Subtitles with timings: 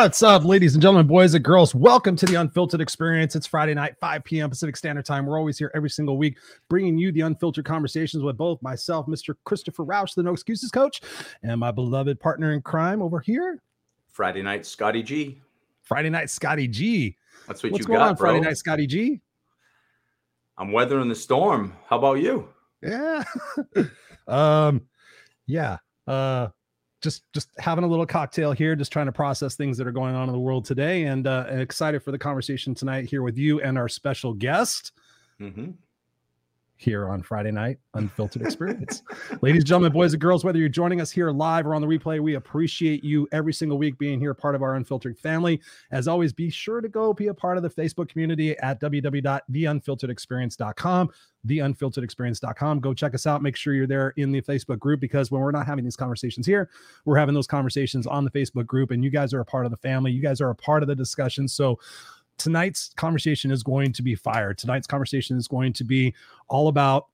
[0.00, 1.74] What's up, ladies and gentlemen, boys and girls?
[1.74, 3.36] Welcome to the Unfiltered Experience.
[3.36, 4.48] It's Friday night, 5 p.m.
[4.48, 5.26] Pacific Standard Time.
[5.26, 6.38] We're always here every single week,
[6.70, 9.34] bringing you the unfiltered conversations with both myself, Mr.
[9.44, 11.02] Christopher Rausch, the No Excuses coach,
[11.42, 13.60] and my beloved partner in crime over here,
[14.10, 15.38] Friday night, Scotty G.
[15.82, 17.14] Friday night, Scotty G.
[17.46, 18.30] That's what What's you going got, on, bro.
[18.30, 19.20] Friday night, Scotty G?
[20.56, 21.76] I'm weathering the storm.
[21.86, 22.48] How about you?
[22.82, 23.22] Yeah.
[24.26, 24.80] um,
[25.46, 25.76] yeah.
[26.06, 26.48] Uh,
[27.00, 30.14] just just having a little cocktail here, just trying to process things that are going
[30.14, 33.60] on in the world today, and uh, excited for the conversation tonight here with you
[33.60, 34.92] and our special guest.
[35.40, 35.70] Mm-hmm.
[36.80, 39.02] Here on Friday night, Unfiltered Experience.
[39.42, 42.20] Ladies gentlemen, boys and girls, whether you're joining us here live or on the replay,
[42.20, 45.60] we appreciate you every single week being here, part of our Unfiltered family.
[45.90, 51.10] As always, be sure to go be a part of the Facebook community at www.theunfilteredexperience.com,
[51.46, 52.80] theunfilteredexperience.com.
[52.80, 53.42] Go check us out.
[53.42, 56.46] Make sure you're there in the Facebook group because when we're not having these conversations
[56.46, 56.70] here,
[57.04, 59.70] we're having those conversations on the Facebook group, and you guys are a part of
[59.70, 60.12] the family.
[60.12, 61.46] You guys are a part of the discussion.
[61.46, 61.78] So,
[62.40, 64.54] tonight's conversation is going to be fire.
[64.54, 66.14] Tonight's conversation is going to be
[66.48, 67.08] all about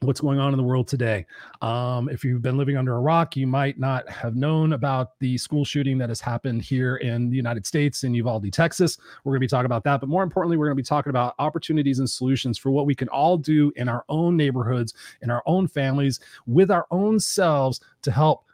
[0.00, 1.26] what's going on in the world today.
[1.60, 5.36] Um, if you've been living under a rock, you might not have known about the
[5.38, 8.98] school shooting that has happened here in the United States in Uvalde, Texas.
[9.24, 10.00] We're going to be talking about that.
[10.00, 12.94] But more importantly, we're going to be talking about opportunities and solutions for what we
[12.94, 17.80] can all do in our own neighborhoods, in our own families, with our own selves
[18.02, 18.44] to help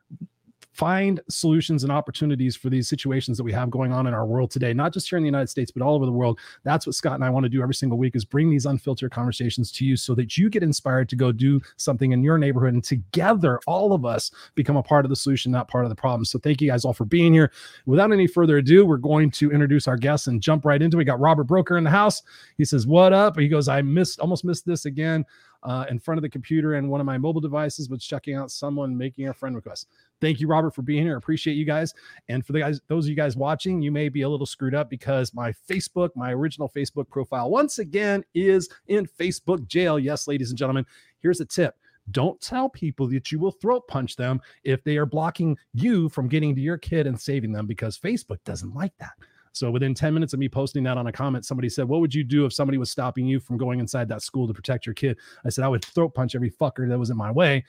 [0.75, 4.50] find solutions and opportunities for these situations that we have going on in our world
[4.50, 6.38] today not just here in the united states but all over the world.
[6.65, 9.12] That's what scott and i want to do every single week is bring these unfiltered
[9.12, 12.75] conversations to you so that you get inspired to go do something in your neighborhood
[12.75, 15.94] and together all of us become a part of the solution not part of the
[15.94, 16.25] problem.
[16.25, 17.53] So thank you guys all for being here.
[17.87, 20.99] Without any further ado we're going to introduce our guests and jump right into it.
[20.99, 22.22] We got robert broker in the house.
[22.59, 23.38] He says what up?
[23.38, 25.25] He goes i missed almost missed this again
[25.64, 28.50] uh, in front of the computer and one of my mobile devices was checking out
[28.50, 29.88] someone making a friend request.
[30.20, 31.16] Thank you robert for being here.
[31.16, 31.94] Appreciate you guys.
[32.28, 34.75] And for the guys those of you guys watching you may be a little screwed
[34.75, 39.98] up because my facebook my original facebook profile once again is in facebook jail.
[39.98, 40.86] Yes ladies and gentlemen
[41.20, 41.76] here's a tip.
[42.10, 46.28] Don't tell people that you will throat punch them if they are blocking you from
[46.28, 49.12] getting to your kid and saving them because facebook doesn't like that
[49.54, 52.12] so within 10 minutes of me posting that on a comment, somebody said, What would
[52.12, 54.94] you do if somebody was stopping you from going inside that school to protect your
[54.94, 55.16] kid?
[55.44, 57.64] I said, I would throat punch every fucker that was in my way.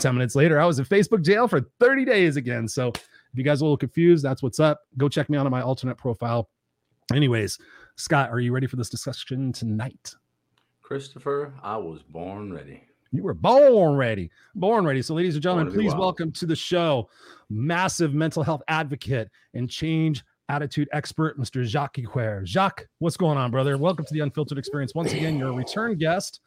[0.00, 2.68] 10 minutes later, I was in Facebook jail for 30 days again.
[2.68, 4.82] So if you guys are a little confused, that's what's up.
[4.98, 6.50] Go check me out on my alternate profile.
[7.14, 7.58] Anyways,
[7.96, 10.14] Scott, are you ready for this discussion tonight?
[10.82, 12.82] Christopher, I was born ready.
[13.12, 15.00] You were born ready, born ready.
[15.00, 17.08] So, ladies and gentlemen, Born to be please welcome to the show,
[17.48, 21.66] massive mental health advocate and change attitude expert, Mr.
[21.66, 22.44] Jacque Ecuyer.
[22.44, 23.78] Jacque, what's going on, brother?
[23.78, 24.94] Welcome to the Unfiltered Experience.
[24.94, 26.40] Once again, you're a return guest,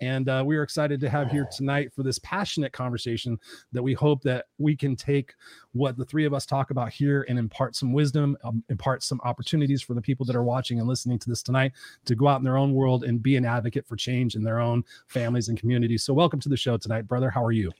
[0.00, 3.38] and uh, we are excited to have here tonight for this passionate conversation
[3.72, 5.34] that we hope that we can take
[5.72, 9.20] what the three of us talk about here and impart some wisdom, um, impart some
[9.24, 11.72] opportunities for the people that are watching and listening to this tonight
[12.04, 14.58] to go out in their own world and be an advocate for change in their
[14.58, 16.02] own families and communities.
[16.02, 17.30] So, welcome to the show tonight, brother.
[17.30, 17.72] How are you?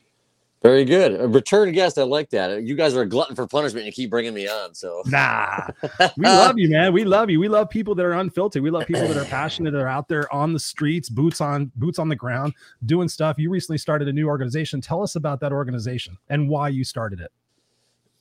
[0.64, 1.20] Very good.
[1.20, 1.98] A return guest.
[1.98, 2.62] I like that.
[2.62, 3.84] You guys are a glutton for punishment.
[3.84, 4.72] You keep bringing me on.
[4.72, 5.66] So Nah,
[6.16, 6.94] we love you, man.
[6.94, 7.38] We love you.
[7.38, 8.62] We love people that are unfiltered.
[8.62, 11.70] We love people that are passionate, that are out there on the streets, boots on
[11.76, 12.54] boots on the ground,
[12.86, 13.38] doing stuff.
[13.38, 14.80] You recently started a new organization.
[14.80, 17.30] Tell us about that organization and why you started it.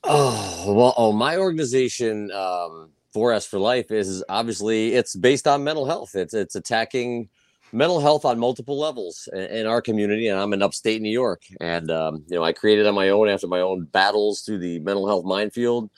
[0.04, 0.94] Oh well.
[0.98, 6.14] Oh, my organization, um, 4s4Life, is obviously it's based on mental health.
[6.14, 7.30] It's it's attacking
[7.74, 11.42] mental health on multiple levels in, our community, and I'm in upstate New York.
[11.60, 14.80] And um, you know, I created on my own after my own battles through the
[14.80, 15.90] mental health minefield,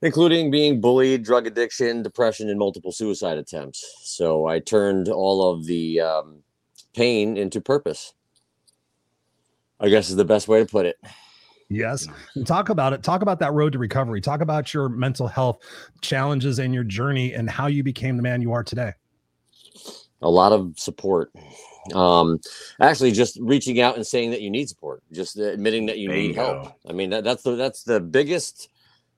[0.00, 3.84] including being bullied, drug addiction, depression, and multiple suicide attempts.
[4.02, 6.42] So I turned all of the um,
[6.94, 8.14] pain into purpose.
[9.78, 10.96] I guess is the best way to put it.
[11.68, 12.06] Yes.
[12.44, 13.02] Talk about it.
[13.02, 14.20] Talk about that road to recovery.
[14.20, 15.58] Talk about your mental health
[16.02, 18.92] challenges and your journey and how you became the man you are today.
[20.22, 21.32] A lot of support.
[21.94, 22.38] Um
[22.80, 26.36] actually just reaching out and saying that you need support just admitting that you need
[26.36, 26.76] help.
[26.88, 28.68] I mean that, that's the that's the biggest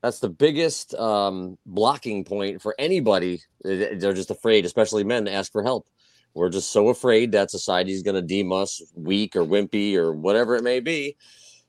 [0.02, 3.42] that's the biggest um blocking point for anybody.
[3.62, 5.86] They- they're just afraid especially men to ask for help.
[6.32, 10.56] We're just so afraid that society's going to deem us weak or wimpy or whatever
[10.56, 11.16] it may be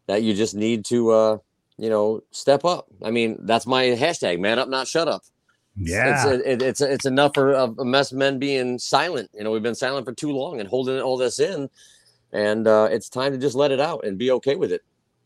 [0.08, 1.38] that you just need to uh
[1.78, 2.86] you know step up.
[3.04, 5.24] I mean that's my hashtag man up not shut up
[5.78, 6.28] Yeah.
[6.30, 9.30] it's it, it's it's enough for of us men being silent.
[9.34, 11.70] You know, we've been silent for too long and holding all this in,
[12.32, 14.82] and uh, it's time to just let it out and be okay with it.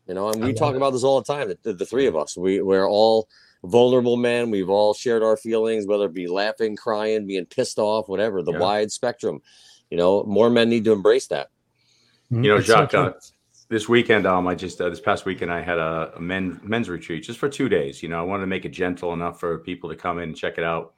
[0.08, 0.76] You know, and we talk it.
[0.76, 1.52] about this all the time.
[1.62, 3.28] The, the three of us, we we're all
[3.62, 4.50] vulnerable men.
[4.50, 8.42] We've all shared our feelings, whether it be laughing, crying, being pissed off, whatever.
[8.42, 8.58] The Yeah.
[8.58, 9.40] wide spectrum.
[9.90, 11.48] You know, more men need to embrace that.
[12.32, 12.44] Mhm.
[12.44, 13.00] You know, It's Jacque, true.
[13.00, 13.12] uh,
[13.70, 16.88] this weekend, um, I just uh, this past weekend I had a, a men men's
[16.88, 18.02] retreat just for two days.
[18.02, 20.36] You know, I wanted to make it gentle enough for people to come in and
[20.36, 20.94] check it out.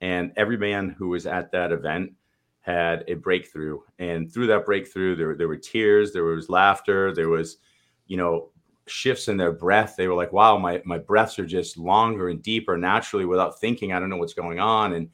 [0.00, 2.12] And every man who was at that event
[2.60, 7.28] had a breakthrough, and through that breakthrough, there there were tears, there was laughter, there
[7.28, 7.58] was,
[8.06, 8.50] you know,
[8.86, 9.94] shifts in their breath.
[9.96, 13.92] They were like, "Wow, my my breaths are just longer and deeper naturally without thinking.
[13.92, 15.10] I don't know what's going on." And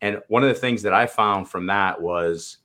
[0.00, 2.58] and one of the things that I found from that was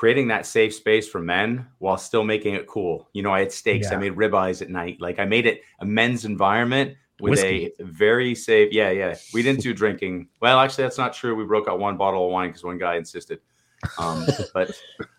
[0.00, 3.06] creating that safe space for men while still making it cool.
[3.12, 3.98] You know, I had steaks, yeah.
[3.98, 4.98] I made ribeyes at night.
[4.98, 7.72] Like I made it a men's environment with Whiskey.
[7.78, 8.72] a very safe.
[8.72, 9.14] Yeah, yeah.
[9.34, 10.28] We didn't do drinking.
[10.40, 11.34] Well, actually, that's not true.
[11.34, 13.40] We broke out one bottle of wine because one guy insisted.
[13.98, 14.70] Um, but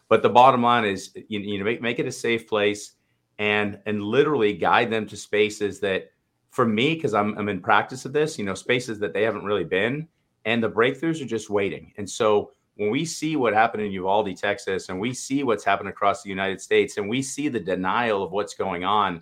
[0.10, 2.94] but the bottom line is, you, you know, make make it a safe place
[3.38, 6.10] and and literally guide them to spaces that,
[6.50, 9.46] for me, because I'm I'm in practice of this, you know, spaces that they haven't
[9.46, 10.08] really been,
[10.46, 11.94] and the breakthroughs are just waiting.
[11.98, 15.88] And so when we see what happened in Uvalde, Texas, and we see what's happened
[15.88, 19.22] across the United States, and we see the denial of what's going on,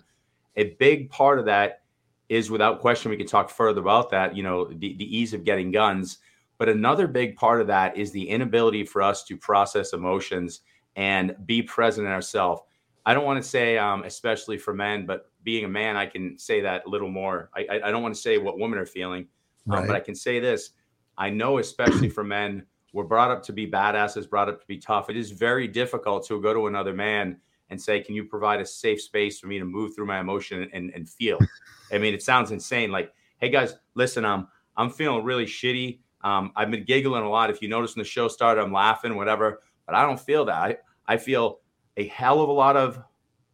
[0.56, 1.82] a big part of that
[2.30, 5.44] is without question, we could talk further about that, you know, the, the ease of
[5.44, 6.20] getting guns.
[6.56, 10.62] But another big part of that is the inability for us to process emotions
[10.96, 12.62] and be present in ourselves.
[13.04, 16.38] I don't want to say, um, especially for men, but being a man, I can
[16.38, 17.50] say that a little more.
[17.54, 19.26] I, I, I don't want to say what women are feeling,
[19.68, 20.70] um, but I can say this.
[21.18, 24.78] I know, especially for men, we're brought up to be badasses, brought up to be
[24.78, 25.10] tough.
[25.10, 27.38] It is very difficult to go to another man
[27.70, 30.68] and say, Can you provide a safe space for me to move through my emotion
[30.72, 31.38] and, and feel?
[31.92, 32.90] I mean, it sounds insane.
[32.90, 36.00] Like, hey guys, listen, I'm I'm feeling really shitty.
[36.22, 37.50] Um, I've been giggling a lot.
[37.50, 40.54] If you notice when the show started, I'm laughing, whatever, but I don't feel that.
[40.54, 40.76] I,
[41.06, 41.60] I feel
[41.96, 43.02] a hell of a lot of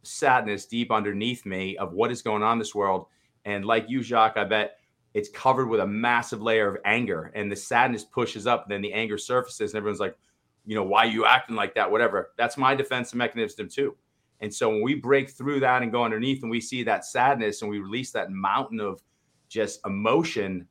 [0.03, 3.07] sadness deep underneath me of what is going on in this world.
[3.45, 4.76] And like you, Jacque, I bet
[5.17, 8.93] it's covered with a massive layer of anger and the sadness pushes up then the
[8.93, 10.15] anger surfaces and everyone's like
[10.67, 11.89] you know why are you acting like that?
[11.89, 12.33] Whatever.
[12.37, 13.95] That's my defense mechanism too.
[14.41, 17.61] And so when we break through that and go underneath and we see that sadness
[17.61, 19.01] and we release that mountain of
[19.49, 20.67] just emotion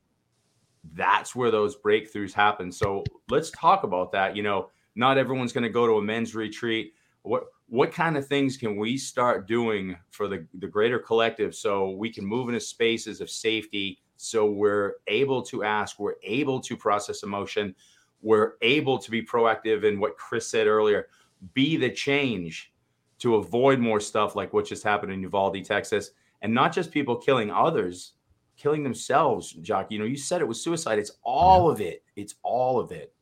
[0.93, 2.71] that's where those breakthroughs happen.
[2.71, 4.37] So let's talk about that.
[4.37, 6.93] You know not everyone's going to go to a men's retreat.
[7.23, 11.91] What what kind of things can we start doing for the, the greater collective so
[11.91, 16.77] we can move into spaces of safety so we're able to ask, we're able to
[16.77, 17.75] process emotion,
[18.23, 21.09] we're able to be proactive in what Chris said earlier,
[21.55, 22.73] be the change
[23.19, 26.11] to avoid more stuff like what just happened in Uvalde, Texas,
[26.43, 28.13] and not just people killing others,
[28.57, 29.53] killing themselves.
[29.53, 30.99] Jock, you know, you said it was suicide.
[30.99, 31.73] It's all yeah.
[31.73, 32.03] of it.
[32.17, 33.12] It's all of it.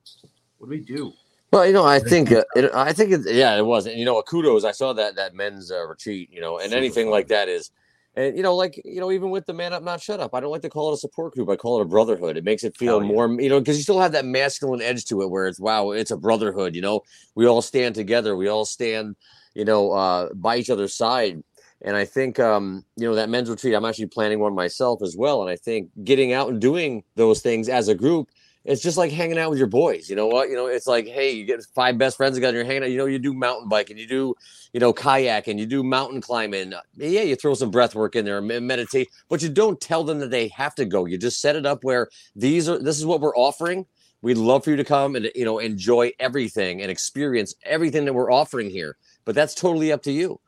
[0.59, 1.13] What do we do?
[1.53, 3.87] Well, you know, I think uh, it, I think it, yeah, it was.
[3.87, 4.65] And you know, kudos.
[4.65, 6.29] I saw that that men's uh, retreat.
[6.33, 7.71] You know, and anything like that is
[8.17, 10.41] and you know, like you know, even with the man up, not shut up, I
[10.41, 11.49] don't like to call it a support group.
[11.49, 12.37] I call it a brotherhood.
[12.37, 13.09] It makes it feel yeah.
[13.09, 15.91] more, you know, because you still have that masculine edge to it, where it's wow,
[15.91, 16.75] it's a brotherhood.
[16.75, 17.03] You know,
[17.35, 18.37] we all stand together.
[18.37, 19.17] We all stand,
[19.55, 21.43] you know, uh, by each other's side.
[21.83, 25.17] And I think, um, you know, that men's retreat, I'm actually planning one myself as
[25.17, 25.43] well.
[25.43, 28.31] And I think getting out and doing those things as a group
[28.65, 30.09] it's just like hanging out with your boys.
[30.09, 30.49] You know what?
[30.49, 32.91] You know, it's like, hey, you get five best friends together, you're hanging out.
[32.91, 34.35] You know, you do mountain biking, you do,
[34.73, 36.73] you know, kayak, and you do mountain climbing.
[36.97, 40.19] Yeah, you throw some breath work in there, and meditate, but you don't tell them
[40.21, 41.05] that they have to go.
[41.05, 42.79] You just set it up where these are.
[42.79, 43.87] This is what we're offering.
[44.23, 48.15] We'd love for you to come and you know enjoy everything and experience everything that
[48.15, 48.97] we're offering here.
[49.27, 50.41] But that's totally up to you.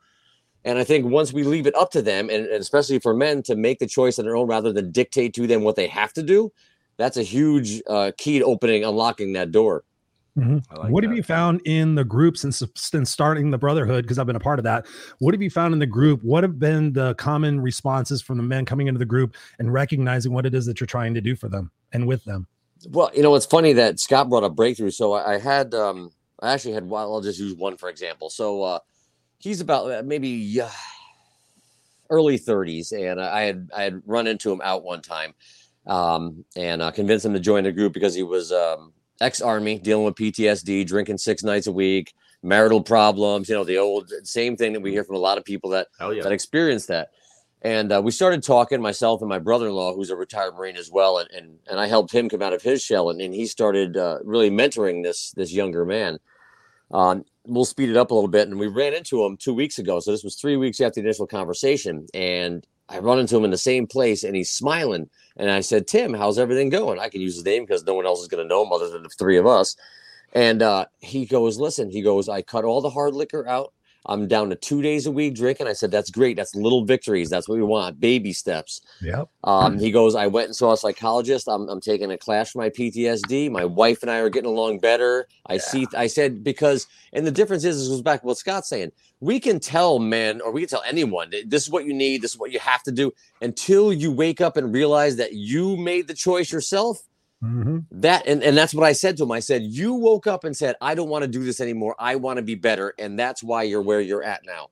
[0.65, 3.43] And I think once we leave it up to them, and, and especially for men
[3.43, 6.11] to make the choice on their own rather than dictate to them what they have
[6.13, 6.51] to do,
[6.97, 9.83] that's a huge uh, key to opening, unlocking that door.
[10.37, 10.77] Mm-hmm.
[10.77, 11.09] Like what that.
[11.09, 14.03] have you found in the group since, since starting the brotherhood?
[14.03, 14.85] Because I've been a part of that.
[15.19, 16.23] What have you found in the group?
[16.23, 20.33] What have been the common responses from the men coming into the group and recognizing
[20.33, 22.47] what it is that you're trying to do for them and with them?
[22.89, 24.91] Well, you know, it's funny that Scott brought up breakthrough.
[24.91, 28.29] So I, I had, um, I actually had, well, I'll just use one for example.
[28.29, 28.79] So uh,
[29.39, 30.69] he's about uh, maybe uh,
[32.11, 35.33] early 30s, and I had I had run into him out one time
[35.87, 40.05] um, and uh, convinced him to join the group because he was um, ex-army, dealing
[40.05, 42.13] with PTSD, drinking six nights a week,
[42.43, 43.49] marital problems.
[43.49, 45.87] You know, the old same thing that we hear from a lot of people that
[46.01, 46.23] yeah.
[46.23, 47.09] that experience that.
[47.63, 51.17] And uh, we started talking, myself and my brother-in-law, who's a retired Marine as well,
[51.17, 53.97] and and, and I helped him come out of his shell, and, and he started
[53.97, 56.19] uh, really mentoring this this younger man.
[56.91, 59.79] Um, we'll speed it up a little bit, and we ran into him two weeks
[59.79, 59.99] ago.
[59.99, 63.51] So this was three weeks after the initial conversation, and I run into him in
[63.51, 66.99] the same place, and he's smiling and I said, Tim, how's everything going?
[66.99, 68.89] I can use his name because no one else is going to know him other
[68.89, 69.75] than the three of us.
[70.33, 73.71] And uh, he goes, listen, he goes, I cut all the hard liquor out.
[74.07, 75.67] I'm down to two days a week drinking.
[75.67, 76.37] I said, that's great.
[76.37, 77.29] That's little victories.
[77.29, 77.99] That's what we want.
[77.99, 78.81] Baby steps.
[79.01, 79.29] Yep.
[79.43, 81.47] Um, he goes, I went and saw a psychologist.
[81.47, 83.51] I'm, I'm taking a class for my PTSD.
[83.51, 85.27] My wife and I are getting along better.
[85.47, 85.59] I yeah.
[85.59, 88.91] see, I said, because, and the difference is, this goes back to what Scott's saying.
[89.19, 92.21] We can tell men, or we can tell anyone, this is what you need.
[92.21, 93.11] This is what you have to do
[93.41, 97.06] until you wake up and realize that you made the choice yourself
[97.43, 97.79] Mm-hmm.
[97.91, 99.31] That and, and that's what I said to him.
[99.31, 101.95] I said, You woke up and said, I don't want to do this anymore.
[101.99, 102.93] I want to be better.
[102.97, 104.69] And that's why you're where you're at now.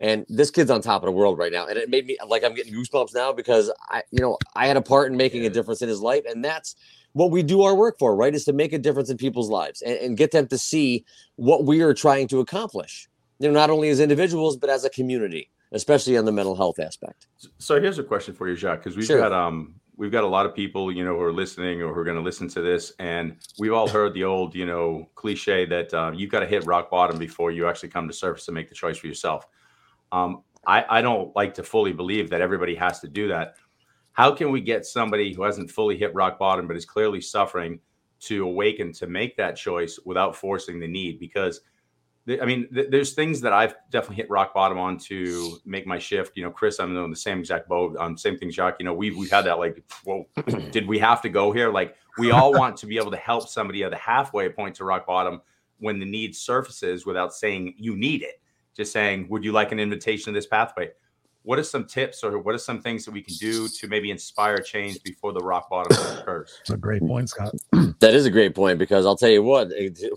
[0.00, 1.66] And this kid's on top of the world right now.
[1.66, 4.76] And it made me like I'm getting goosebumps now because I, you know, I had
[4.76, 6.24] a part in making a difference in his life.
[6.26, 6.74] And that's
[7.12, 8.34] what we do our work for, right?
[8.34, 11.04] Is to make a difference in people's lives and, and get them to see
[11.36, 13.08] what we are trying to accomplish.
[13.38, 16.78] You know, not only as individuals, but as a community, especially on the mental health
[16.78, 17.26] aspect.
[17.58, 19.20] So here's a question for you, Jacque, because we've sure.
[19.20, 22.00] got um we've got a lot of people, you know, who are listening or who
[22.00, 25.64] are going to listen to this, and we've all heard the old, you know, cliche
[25.66, 28.54] that uh, you've got to hit rock bottom before you actually come to surface and
[28.54, 29.46] make the choice for yourself.
[30.12, 33.54] Um, I, I don't like to fully believe that everybody has to do that.
[34.12, 37.80] How can we get somebody who hasn't fully hit rock bottom but is clearly suffering
[38.20, 41.20] to awaken to make that choice without forcing the need?
[41.20, 41.60] Because
[42.28, 45.98] I mean, th- there's things that I've definitely hit rock bottom on to make my
[45.98, 46.36] shift.
[46.36, 47.96] You know, Chris, I'm in the same exact boat.
[47.98, 48.76] Um, same thing, Jacque.
[48.80, 50.24] You know, we've we've had that like, well,
[50.70, 51.70] did we have to go here?
[51.70, 54.84] Like, we all want to be able to help somebody at the halfway point to
[54.84, 55.40] rock bottom
[55.78, 58.40] when the need surfaces without saying you need it.
[58.76, 60.90] Just saying, would you like an invitation to this pathway?
[61.46, 64.10] What are some tips or what are some things that we can do to maybe
[64.10, 66.58] inspire change before the rock bottom occurs?
[66.58, 67.54] That's a great point, Scott.
[68.00, 69.68] that is a great point because I'll tell you what,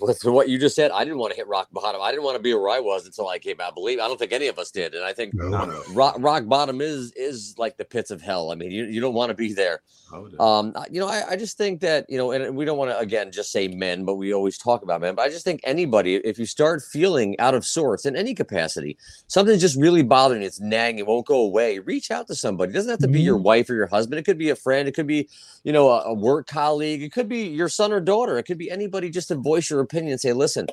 [0.02, 2.02] with what you just said, I didn't want to hit rock bottom.
[2.02, 3.76] I didn't want to be where I was until I came out.
[3.76, 5.84] Believe I don't think any of us did, and I think no.
[5.92, 8.52] rock, rock bottom is is like the pits of hell.
[8.52, 9.82] I mean, you, you don't want to be there.
[10.12, 12.90] Oh, um, you know, I, I just think that you know, and we don't want
[12.90, 15.14] to again just say men, but we always talk about men.
[15.14, 18.98] But I just think anybody, if you start feeling out of sorts in any capacity,
[19.28, 21.80] something's just really bothering you, it's nagging, it won't go away.
[21.80, 22.72] Reach out to somebody.
[22.72, 23.44] It doesn't have to be your mm-hmm.
[23.44, 24.20] wife or your husband.
[24.20, 24.88] It could be a friend.
[24.88, 25.28] It could be,
[25.64, 27.04] you know, a, a work colleague.
[27.04, 28.38] It could be your son or daughter.
[28.38, 29.10] It could be anybody.
[29.10, 30.68] Just to voice your opinion and say, listen,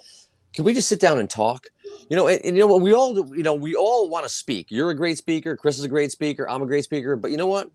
[0.54, 1.66] can we just sit down and talk?
[2.08, 2.80] You know, and, and you know what?
[2.80, 4.70] We all, you know, we all want to speak.
[4.70, 5.56] You're a great speaker.
[5.56, 6.48] Chris is a great speaker.
[6.48, 7.16] I'm a great speaker.
[7.16, 7.70] But you know what?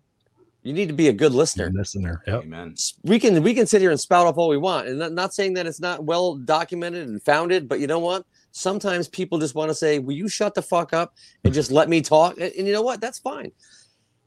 [0.62, 1.70] You need to be a good listener.
[1.74, 2.22] Listener.
[2.26, 2.44] Yep.
[2.44, 2.76] Amen.
[3.02, 5.34] We can we can sit here and spout off all we want, and not, not
[5.34, 8.24] saying that it's not well documented and founded, but you know what?
[8.52, 11.88] Sometimes people just want to say, "Will you shut the fuck up and just let
[11.88, 13.00] me talk?" And, and you know what?
[13.00, 13.52] That's fine.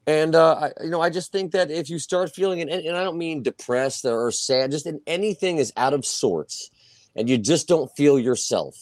[0.08, 2.96] And uh, I, you know, I just think that if you start feeling, and, and
[2.96, 6.70] I don't mean depressed or sad, just in anything is out of sorts,
[7.16, 8.76] and you just don't feel yourself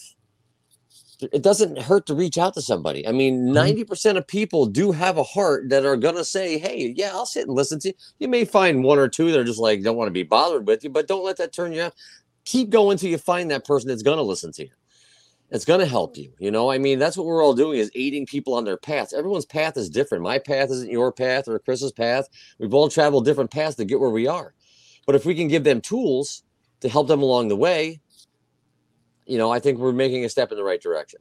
[1.32, 3.08] it doesn't hurt to reach out to somebody.
[3.08, 4.18] I mean, 90% mm-hmm.
[4.18, 7.48] of people do have a heart that are going to say, Hey, yeah, I'll sit
[7.48, 7.94] and listen to you.
[8.20, 10.68] You may find one or two that are just like, don't want to be bothered
[10.68, 11.94] with you, but don't let that turn you off.
[12.46, 14.70] Keep going till you find that person that's going to listen to you.
[15.54, 16.34] It's going to help you.
[16.40, 19.14] You know, I mean, that's what we're all doing is aiding people on their paths.
[19.14, 20.24] Everyone's path is different.
[20.24, 22.28] My path isn't your path or Chris's path.
[22.58, 24.56] We've all traveled different paths to get where we are.
[25.06, 26.42] But if we can give them tools
[26.80, 28.02] to help them along the way,
[29.28, 31.20] you know, I think we're making a step in the right direction.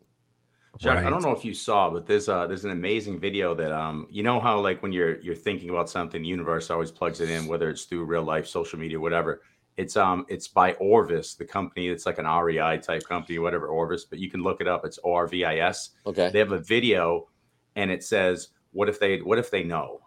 [0.79, 1.07] Jack, right.
[1.07, 4.07] I don't know if you saw, but there's uh there's an amazing video that um
[4.11, 7.29] you know how like when you're you're thinking about something, the universe always plugs it
[7.29, 9.43] in, whether it's through real life, social media, whatever.
[9.77, 11.89] It's um it's by Orvis, the company.
[11.89, 14.85] It's like an REI type company, whatever Orvis, but you can look it up.
[14.85, 15.91] It's O R V I S.
[16.07, 16.31] Okay.
[16.31, 17.29] They have a video,
[17.77, 20.01] and it says, "What if they What if they know?"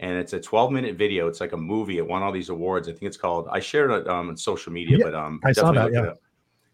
[0.00, 1.26] And it's a 12 minute video.
[1.26, 1.98] It's like a movie.
[1.98, 2.88] It won all these awards.
[2.88, 3.48] I think it's called.
[3.50, 5.92] I shared it um, on social media, yeah, but um, I saw that.
[5.92, 6.12] Yeah.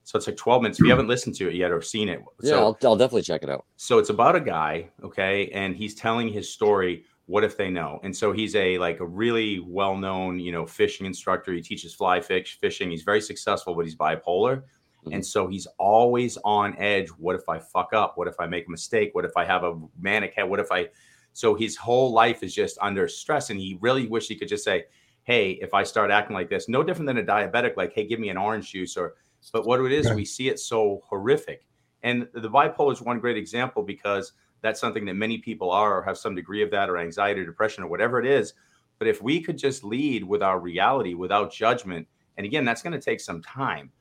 [0.04, 0.78] So it's like 12 minutes.
[0.78, 3.22] If you haven't listened to it yet or seen it, yeah, so, I'll, I'll definitely
[3.22, 3.64] check it out.
[3.76, 7.04] So it's about a guy, okay, and he's telling his story.
[7.26, 8.00] What if they know?
[8.02, 11.52] And so he's a like a really well known, you know, fishing instructor.
[11.52, 12.90] He teaches fly fish fishing.
[12.90, 14.62] He's very successful, but he's bipolar.
[15.04, 15.12] Mm-hmm.
[15.12, 17.08] And so he's always on edge.
[17.08, 18.16] What if I fuck up?
[18.16, 19.10] What if I make a mistake?
[19.14, 20.48] What if I have a manic head?
[20.48, 20.88] What if I?
[21.32, 24.64] So his whole life is just under stress, and he really wish he could just
[24.64, 24.84] say,
[25.24, 28.20] "Hey, if I start acting like this, no different than a diabetic, like, hey, give
[28.20, 29.14] me an orange juice or
[29.52, 31.66] but what it is, we see it so horrific.
[32.02, 34.32] And the bipolar is one great example because
[34.64, 37.44] that's something that many people are or have some degree of that or anxiety or
[37.44, 38.54] depression or whatever it is.
[38.98, 42.94] But if we could just lead with our reality without judgment, and again, that's going
[42.94, 43.92] to take some time,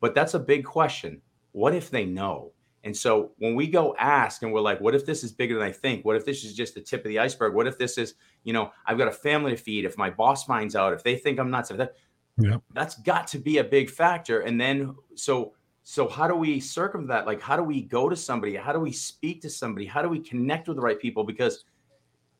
[0.00, 1.20] but that's a big question.
[1.50, 2.52] What if they know?
[2.84, 5.64] And so when we go ask and we're like, what if this is bigger than
[5.64, 6.04] I think?
[6.04, 7.52] What if this is just the tip of the iceberg?
[7.52, 8.14] What if this is,
[8.44, 9.84] you know, I've got a family to feed.
[9.84, 11.94] If my boss finds out, if they think I'm nuts, if that,
[12.40, 12.58] yeah.
[12.72, 14.42] That's got to be a big factor.
[14.42, 15.54] And then so
[15.90, 17.26] so how do we circumvent that?
[17.26, 18.54] Like how do we go to somebody?
[18.56, 19.86] How do we speak to somebody?
[19.86, 21.24] How do we connect with the right people?
[21.24, 21.64] Because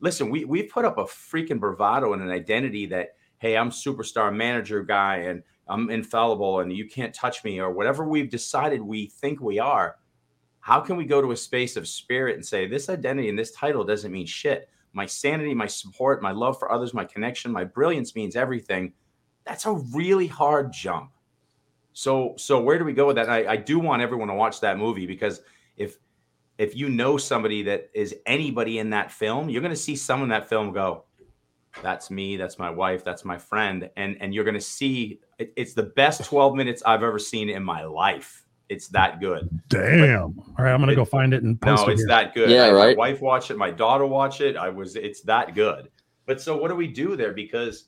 [0.01, 4.31] listen, we we put up a freaking bravado and an identity that hey, I'm superstar
[4.31, 9.07] manager guy and I'm infallible and you can't touch me or whatever we've decided we
[9.07, 9.95] think we are.
[10.59, 13.53] how can we go to a space of spirit and say this identity and this
[13.53, 14.69] title doesn't mean shit?
[14.93, 18.93] My sanity, my support, my love for others, my connection, my brilliance means everything.
[19.43, 21.13] That's a really hard jump.
[21.93, 23.29] So, so where do we go with that?
[23.29, 25.41] I, I do want everyone to watch that movie because
[25.77, 25.97] if
[26.57, 30.25] if you know somebody that is anybody in that film, you're going to see someone
[30.25, 31.05] in that film go,
[31.81, 32.37] "That's me.
[32.37, 33.03] That's my wife.
[33.03, 36.83] That's my friend," and and you're going to see it, it's the best 12 minutes
[36.85, 38.43] I've ever seen in my life.
[38.67, 39.49] It's that good.
[39.69, 40.37] Damn.
[40.37, 41.93] All right, I'm gonna go find it and post No, it.
[41.93, 42.07] it's here.
[42.09, 42.51] that good.
[42.51, 42.95] Yeah, I right.
[42.97, 43.57] My wife watched it.
[43.57, 44.55] My daughter watched it.
[44.55, 44.95] I was.
[44.95, 45.89] It's that good.
[46.27, 47.33] But so, what do we do there?
[47.33, 47.85] Because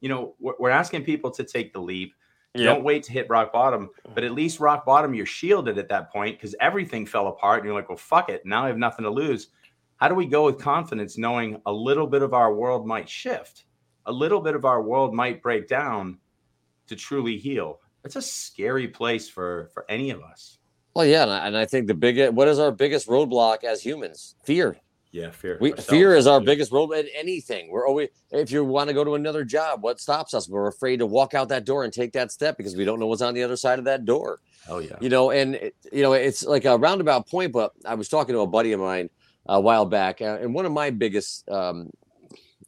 [0.00, 2.14] you know, we're, we're asking people to take the leap.
[2.54, 3.90] Don't wait to hit rock bottom.
[4.14, 7.66] But at least rock bottom, you're shielded at that point because everything fell apart, and
[7.66, 8.44] you're like, well, fuck it.
[8.44, 9.48] Now I have nothing to lose.
[9.96, 13.64] How do we go with confidence, knowing a little bit of our world might shift,
[14.06, 16.18] a little bit of our world might break down
[16.88, 17.80] to truly heal?
[18.04, 20.58] It's a scary place for for any of us.
[20.94, 23.80] Well, yeah, and I, and I think the big what is our biggest roadblock as
[23.80, 24.34] humans?
[24.44, 24.76] Fear.
[25.12, 25.58] Yeah, fear.
[25.60, 25.90] We, ourselves.
[25.90, 26.46] fear is our Yeah.
[26.46, 27.70] biggest roadblock at anything.
[27.70, 30.48] We're always if you want to go to another job, what stops us?
[30.48, 33.06] We're afraid to walk out that door and take that step because we don't know
[33.06, 34.40] what's on the other side of that door.
[34.66, 34.96] Hell yeah.
[35.00, 37.52] You know, and it- you know it's like a roundabout point.
[37.52, 39.10] But I was talking to a buddy of mine
[39.46, 41.90] a while back, uh, and one of my biggest um,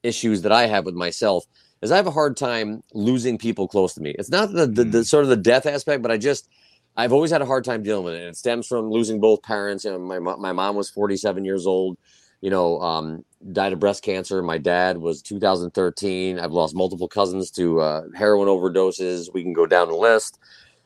[0.02, 1.46] issues that I have with myself
[1.80, 4.14] is I have a hard time losing people close to me.
[4.18, 6.48] It's not the, the, the sort of the death aspect, but I just
[6.96, 8.18] I've always had a hard time dealing with it.
[8.20, 9.84] And it stems from losing both parents.
[9.84, 11.96] You know, my my mom was 47 years old.
[12.44, 14.42] You know, um, died of breast cancer.
[14.42, 16.38] My dad was 2013.
[16.38, 19.32] I've lost multiple cousins to uh, heroin overdoses.
[19.32, 20.38] We can go down the list.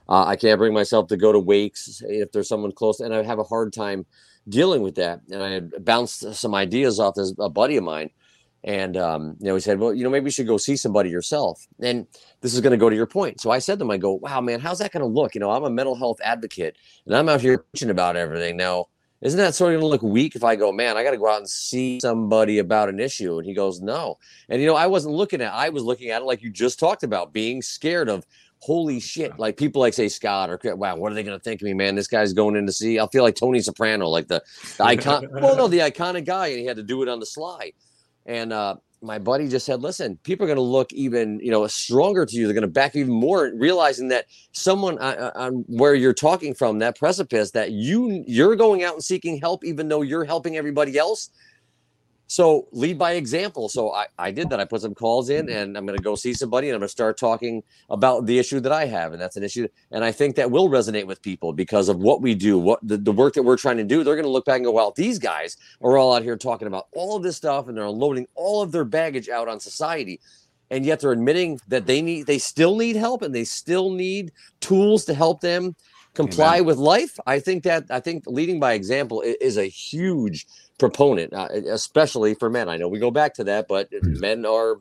[0.08, 3.24] Uh, I can't bring myself to go to wakes if there's someone close, and I
[3.24, 4.06] have a hard time
[4.48, 5.20] dealing with that.
[5.32, 8.10] And I had bounced some ideas off this a buddy of mine,
[8.62, 11.10] and um, you know, he said, "Well, you know, maybe you should go see somebody
[11.10, 12.06] yourself." And
[12.40, 13.40] this is going to go to your point.
[13.40, 15.34] So I said to him, "I go, wow, man, how's that going to look?
[15.34, 18.56] You know, I'm a mental health advocate, and I'm out here preaching about everything.
[18.56, 18.86] Now,
[19.20, 21.18] isn't that sort of going to look weak if I go, man, I got to
[21.18, 24.76] go out and see somebody about an issue?" And he goes, "No." And you know,
[24.76, 25.52] I wasn't looking at.
[25.52, 28.24] I was looking at it like you just talked about, being scared of.
[28.60, 29.38] Holy shit!
[29.38, 31.94] Like people like say Scott or wow, what are they gonna think of me, man?
[31.94, 32.98] This guy's going in to see.
[32.98, 34.42] I'll feel like Tony Soprano, like the,
[34.78, 35.28] the icon.
[35.30, 37.72] well, no, the iconic guy, and he had to do it on the sly.
[38.26, 41.66] And uh, my buddy just said, "Listen, people are going to look even, you know,
[41.66, 42.46] stronger to you.
[42.46, 46.54] They're going to back even more, realizing that someone uh, uh, on where you're talking
[46.54, 50.56] from, that precipice, that you you're going out and seeking help, even though you're helping
[50.56, 51.30] everybody else.
[52.28, 53.70] So lead by example.
[53.70, 54.60] So I, I did that.
[54.60, 55.56] I put some calls in, mm-hmm.
[55.56, 58.38] and I'm going to go see somebody, and I'm going to start talking about the
[58.38, 59.66] issue that I have, and that's an issue.
[59.90, 62.98] And I think that will resonate with people because of what we do, what the,
[62.98, 64.04] the work that we're trying to do.
[64.04, 66.68] They're going to look back and go, "Well, these guys are all out here talking
[66.68, 70.20] about all of this stuff, and they're unloading all of their baggage out on society."
[70.70, 74.32] And yet they're admitting that they need, they still need help, and they still need
[74.60, 75.74] tools to help them
[76.18, 76.66] comply Amen.
[76.66, 77.18] with life.
[77.26, 82.50] I think that I think leading by example is a huge proponent, uh, especially for
[82.50, 82.68] men.
[82.68, 84.78] I know we go back to that, but men are,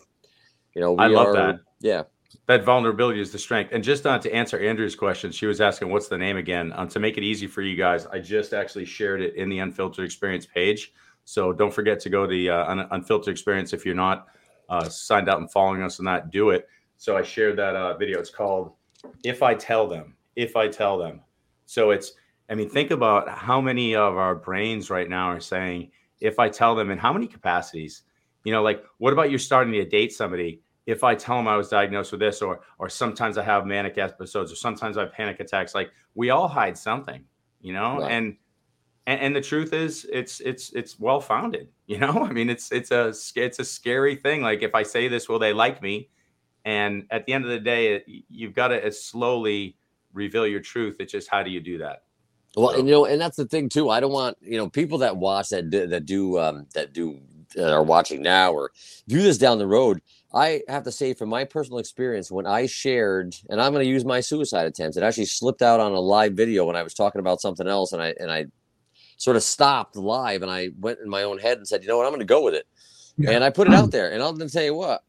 [0.74, 1.60] you know, we I love are, that.
[1.80, 2.04] Yeah.
[2.48, 3.72] that vulnerability is the strength.
[3.72, 6.88] And just uh, to answer Andrew's question, she was asking, "What's the name again?" Um,
[6.90, 10.06] to make it easy for you guys, I just actually shared it in the Unfiltered
[10.06, 10.92] Experience page.
[11.26, 14.28] So don't forget to go to the uh, Un- Unfiltered Experience if you're not
[14.70, 16.32] uh, signed up and following us on that.
[16.32, 16.68] Do it.
[16.98, 18.20] So I shared that uh, video.
[18.20, 18.72] It's called
[19.24, 21.22] "If I Tell Them." If I tell them.
[21.68, 22.14] So it's.
[22.50, 26.50] I mean, think about how many of our brains right now are saying, "If I
[26.50, 28.04] tell them," in how many capacities?
[28.44, 30.62] You know, like what about you starting to date somebody?
[30.88, 33.98] if I tell them I was diagnosed with this, or or sometimes I have manic
[33.98, 37.24] episodes, or sometimes I have panic attacks, like we all hide something,
[37.62, 38.12] you know, Right.
[38.12, 38.38] and,
[39.06, 42.26] and and the truth is, it's it's it's well founded, you know.
[42.26, 44.42] I mean, it's it's a it's a scary thing.
[44.42, 46.10] Like if I say this, will they like me?
[46.66, 49.77] And at the end of the day, it, you've got to uh, as slowly
[50.18, 50.98] reveal your truth.
[51.00, 52.04] It's just how do you do that?
[52.56, 53.90] Well, So- and you know, and that's the thing too.
[53.90, 57.20] I don't want you know people that watch that do, that do um, that do
[57.56, 58.72] that are watching now or
[59.08, 60.02] do this down the road.
[60.34, 63.90] I have to say, from my personal experience, when I shared, and I'm going to
[63.90, 66.94] use my suicide attempts, it actually slipped out on a live video when I was
[66.94, 68.46] talking about something else, and I and I
[69.18, 71.98] sort of stopped live, and I went in my own head and said, you know
[71.98, 72.68] what, I'm going to go with it,
[73.18, 73.32] Yeah.
[73.32, 75.04] and I put it out there, and I'll then tell you what.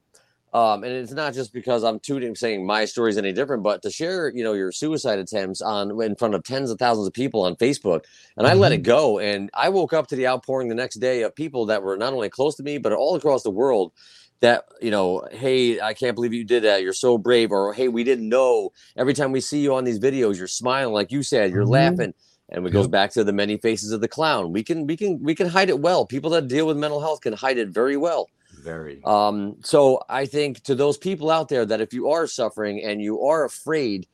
[0.55, 3.83] Um, and it's not just because I'm tooting saying my story is any different, but
[3.83, 7.13] to share, you know, your suicide attempts on in front of tens of thousands of
[7.13, 8.05] people on Facebook,
[8.37, 9.19] and I let it go.
[9.19, 12.15] And I woke up to the outpouring the next day of people that were not
[12.15, 13.93] only close to me, but all across the world
[14.41, 16.83] that, you know, hey, I can't believe you did that.
[16.83, 17.51] You're so brave.
[17.51, 18.71] Or, hey, we didn't know.
[18.97, 21.71] Every time we see you on these videos, you're smiling, like you said, you're Mhm.
[21.71, 22.15] laughing.
[22.49, 22.93] And it goes Yep.
[22.93, 24.53] back to the many faces of the clown.
[24.53, 26.07] We can, we can, we can hide it well.
[26.07, 28.31] People that deal with mental health can hide it very well.
[28.63, 29.01] Very.
[29.05, 33.01] Um, so I think to those people out there that if you are suffering and
[33.01, 34.07] you are afraid,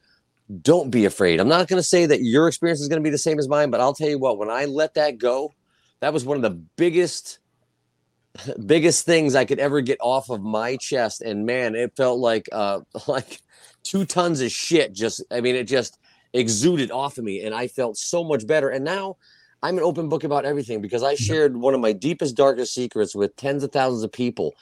[0.62, 1.40] don't be afraid.
[1.40, 3.48] I'm not going to say that your experience is going to be the same as
[3.48, 5.54] mine, but I'll tell you what, when I let that go,
[6.00, 7.38] that was one of the biggest
[8.66, 12.48] biggest things I could ever get off of my chest and man, it felt like
[12.52, 13.40] uh like
[13.84, 15.98] 2 tons of shit just I mean it just
[16.32, 19.16] exuded off of me and I felt so much better and now
[19.64, 23.14] I'm an open book about everything because I shared one of my deepest darkest secrets
[23.14, 24.54] with tens of thousands of people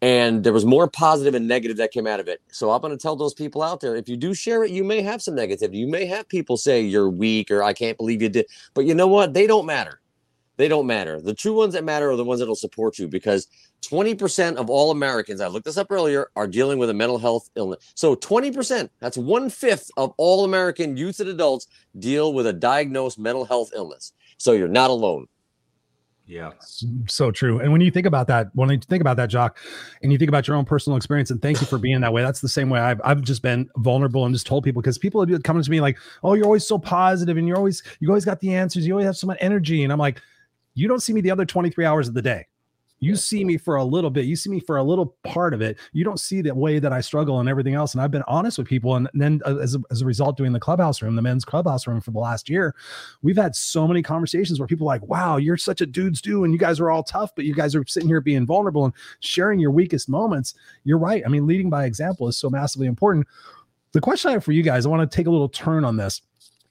[0.00, 2.40] and there was more positive and negative that came out of it.
[2.50, 4.82] So I'm going to tell those people out there if you do share it, you
[4.82, 5.74] may have some negativity.
[5.74, 8.46] You may have people say you're weak or I can't believe you did.
[8.74, 9.34] But you know what?
[9.34, 10.00] They don't matter.
[10.56, 11.20] They don't matter.
[11.20, 13.46] The true ones that matter are the ones that'll support you because
[13.82, 17.48] 20% of all Americans, I looked this up earlier, are dealing with a mental health
[17.54, 17.92] illness.
[17.94, 21.68] So 20%, that's one fifth of all American youth and adults
[21.98, 24.12] deal with a diagnosed mental health illness.
[24.42, 25.26] So you're not alone.
[26.26, 26.50] Yeah.
[27.06, 27.60] So true.
[27.60, 29.56] And when you think about that, when you think about that, Jock,
[30.02, 32.22] and you think about your own personal experience, and thank you for being that way.
[32.22, 35.24] That's the same way I've, I've just been vulnerable and just told people because people
[35.24, 38.24] have come to me like, oh, you're always so positive and you're always, you always
[38.24, 38.84] got the answers.
[38.84, 39.84] You always have so much energy.
[39.84, 40.20] And I'm like,
[40.74, 42.48] you don't see me the other 23 hours of the day.
[43.02, 44.26] You see me for a little bit.
[44.26, 45.76] You see me for a little part of it.
[45.92, 47.94] You don't see the way that I struggle and everything else.
[47.94, 48.94] And I've been honest with people.
[48.94, 51.88] And then uh, as a, as a result, doing the clubhouse room, the men's clubhouse
[51.88, 52.76] room for the last year,
[53.20, 56.44] we've had so many conversations where people are like, wow, you're such a dude's do.
[56.44, 58.94] And you guys are all tough, but you guys are sitting here being vulnerable and
[59.18, 60.54] sharing your weakest moments.
[60.84, 61.24] You're right.
[61.26, 63.26] I mean, leading by example is so massively important.
[63.90, 65.96] The question I have for you guys, I want to take a little turn on
[65.96, 66.22] this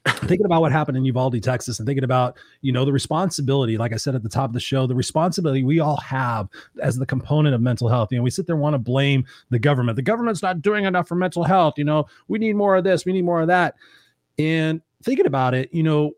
[0.06, 3.94] thinking about what happened in Uvalde, Texas, and thinking about, you know, the responsibility, like
[3.94, 6.50] I said at the top of the show, the responsibility we all have
[6.82, 8.12] as the component of mental health.
[8.12, 9.96] You know, we sit there and want to blame the government.
[9.96, 11.76] The government's not doing enough for mental health.
[11.78, 13.76] You know, we need more of this, we need more of that.
[14.40, 16.14] And thinking about it, you know,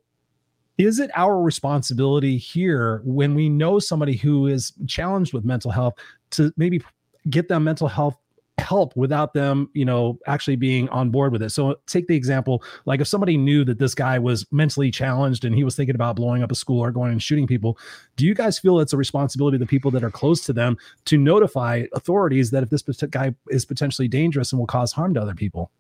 [0.78, 5.93] is it our responsibility here when we know somebody who is challenged with mental health
[6.32, 6.82] to maybe
[7.30, 8.17] get them mental health
[8.60, 11.50] help without them, you know, actually being on board with it.
[11.50, 15.56] So take the example, like if somebody knew that this guy was mentally challenged and
[15.56, 17.78] he was thinking about blowing up a school or going and shooting people,
[18.16, 20.78] do you guys feel it's a responsibility of the people that are close to them
[21.06, 25.22] to notify authorities that if this guy is potentially dangerous and will cause harm to
[25.22, 25.72] other people?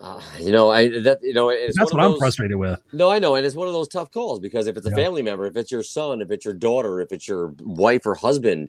[0.00, 2.80] Uh, you know, I that you know that's what those, I'm frustrated with.
[2.92, 4.96] No, I know, and it's one of those tough calls because if it's a yeah.
[4.96, 8.14] family member, if it's your son, if it's your daughter, if it's your wife or
[8.14, 8.68] husband,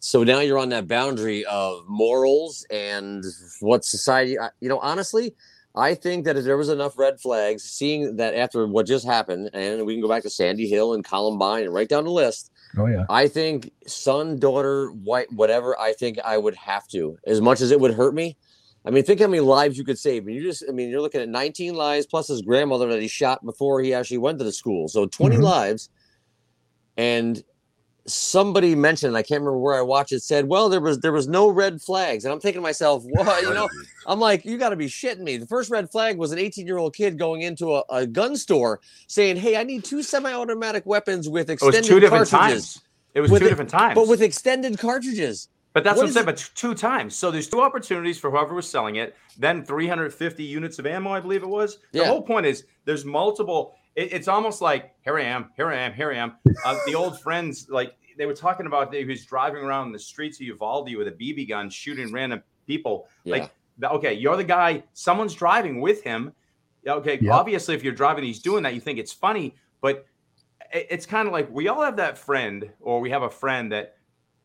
[0.00, 3.24] so now you're on that boundary of morals and
[3.60, 5.34] what society, you know, honestly,
[5.74, 9.50] I think that if there was enough red flags, seeing that after what just happened,
[9.52, 12.50] and we can go back to Sandy Hill and Columbine and write down the list.
[12.76, 13.04] Oh yeah.
[13.08, 15.78] I think son, daughter, white, whatever.
[15.78, 18.36] I think I would have to, as much as it would hurt me.
[18.84, 20.26] I mean, think how many lives you could save.
[20.26, 23.08] And you just, I mean, you're looking at 19 lives plus his grandmother that he
[23.08, 24.88] shot before he actually went to the school.
[24.88, 25.44] So 20 mm-hmm.
[25.44, 25.90] lives.
[26.96, 27.42] And
[28.10, 31.28] somebody mentioned, I can't remember where I watched it, said, "Well, there was there was
[31.28, 33.42] no red flags," and I'm thinking to myself, "What?
[33.42, 33.68] You know?"
[34.06, 36.66] I'm like, "You got to be shitting me." The first red flag was an 18
[36.66, 40.86] year old kid going into a, a, gun store saying, "Hey, I need two semi-automatic
[40.86, 42.84] weapons with extended it was two different cartridges." Times.
[43.14, 45.48] It was with two different times, but with extended cartridges.
[45.72, 46.26] But that's what, what I'm saying.
[46.26, 47.14] But two times.
[47.14, 49.14] So there's two opportunities for whoever was selling it.
[49.38, 51.78] Then 350 units of ammo, I believe it was.
[51.92, 52.06] The yeah.
[52.06, 53.76] whole point is there's multiple.
[53.98, 56.36] It, it's almost like here I am, here I am, here I am.
[56.64, 60.38] Uh, the old friends, like they were talking about he was driving around the streets
[60.38, 63.08] of Uvalde with a BB gun, shooting random people.
[63.24, 63.36] Yeah.
[63.38, 63.50] Like,
[63.82, 64.84] okay, you're the guy.
[64.92, 66.32] Someone's driving with him.
[66.86, 67.34] Okay, yep.
[67.34, 68.72] obviously, if you're driving, he's doing that.
[68.72, 70.06] You think it's funny, but
[70.72, 73.96] it's kind of like we all have that friend, or we have a friend that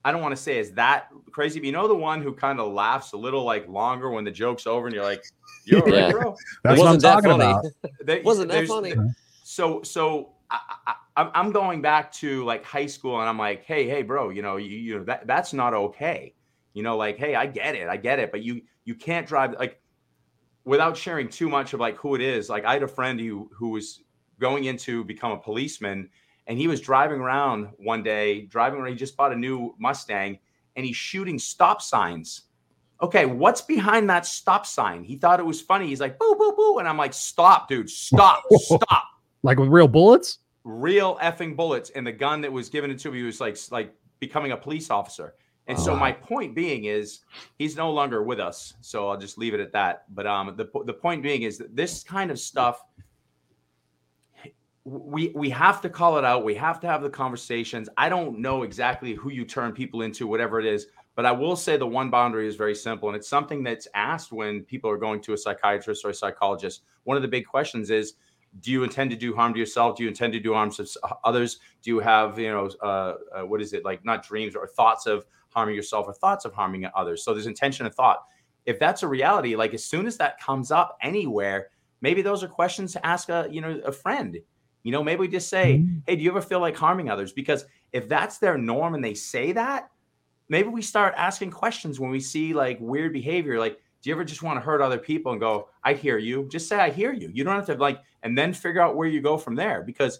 [0.04, 2.60] I don't want to say is that crazy, but you know the one who kind
[2.60, 5.24] of laughs a little like longer when the joke's over, and you're like,
[5.66, 6.06] "You're yeah.
[6.06, 7.66] right, bro." That's like, what I'm talking about.
[8.04, 8.96] They, wasn't that funny?
[9.54, 14.02] So, so I, I'm going back to like high school, and I'm like, hey, hey,
[14.02, 16.34] bro, you know, you, you know that that's not okay.
[16.74, 19.54] You know, like, hey, I get it, I get it, but you you can't drive
[19.60, 19.80] like
[20.66, 22.50] without sharing too much of like who it is.
[22.50, 24.02] Like, I had a friend who who was
[24.39, 26.10] going into become a policeman,
[26.48, 28.94] and he was driving around one day, driving around.
[28.94, 30.39] He just bought a new Mustang,
[30.76, 32.46] and he's shooting stop signs.
[33.04, 35.04] Okay, what's behind that stop sign?
[35.04, 35.88] He thought it was funny.
[35.89, 36.80] He's like, boo, boo, boo.
[36.80, 39.12] And I'm like, stop, dude, stop, stop.
[39.44, 40.40] Like with real bullets?
[40.64, 43.94] real effing bullets and the gun that was given to him he was like like
[44.20, 45.36] becoming a police officer.
[45.68, 47.22] And so my point being is
[47.58, 50.06] he's no longer with us so i'll just leave it at that.
[50.14, 52.82] But um the, the point being is that this kind of stuff
[54.86, 56.44] we we have to call it out.
[56.44, 57.88] We have to have the conversations.
[57.98, 61.56] I don't know exactly who you turn people into whatever it is but i will
[61.56, 64.98] say the one boundary is very simple and it's something that's asked when people are
[64.98, 66.82] going to a psychiatrist or a psychologist.
[67.04, 68.14] One of the big questions is
[68.60, 69.98] do you intend to do harm to yourself?
[69.98, 70.88] Do you intend to do harm to
[71.24, 71.60] others?
[71.82, 75.06] Do you have, you know, uh, uh, what is it like, not dreams or thoughts
[75.08, 77.24] of harming yourself or thoughts of harming others?
[77.24, 78.26] So there's intention and thought.
[78.66, 82.48] if that's a reality, like as soon as that comes up anywhere, maybe those are
[82.48, 84.38] questions to ask a you know a friend.
[84.84, 86.04] You know, maybe we just say, Mhm.
[86.08, 89.16] "Hey, do you ever feel like harming others?" Because if that's their norm and they
[89.16, 89.89] say that,
[90.50, 93.60] maybe we start asking questions when we see like weird behavior.
[93.60, 96.48] Like, do you ever just want to hurt other people and go, "I hear you"?
[96.50, 99.08] Just say, "I hear you." You don't have to like, and then figure out where
[99.08, 99.84] you go from there.
[99.84, 100.20] Because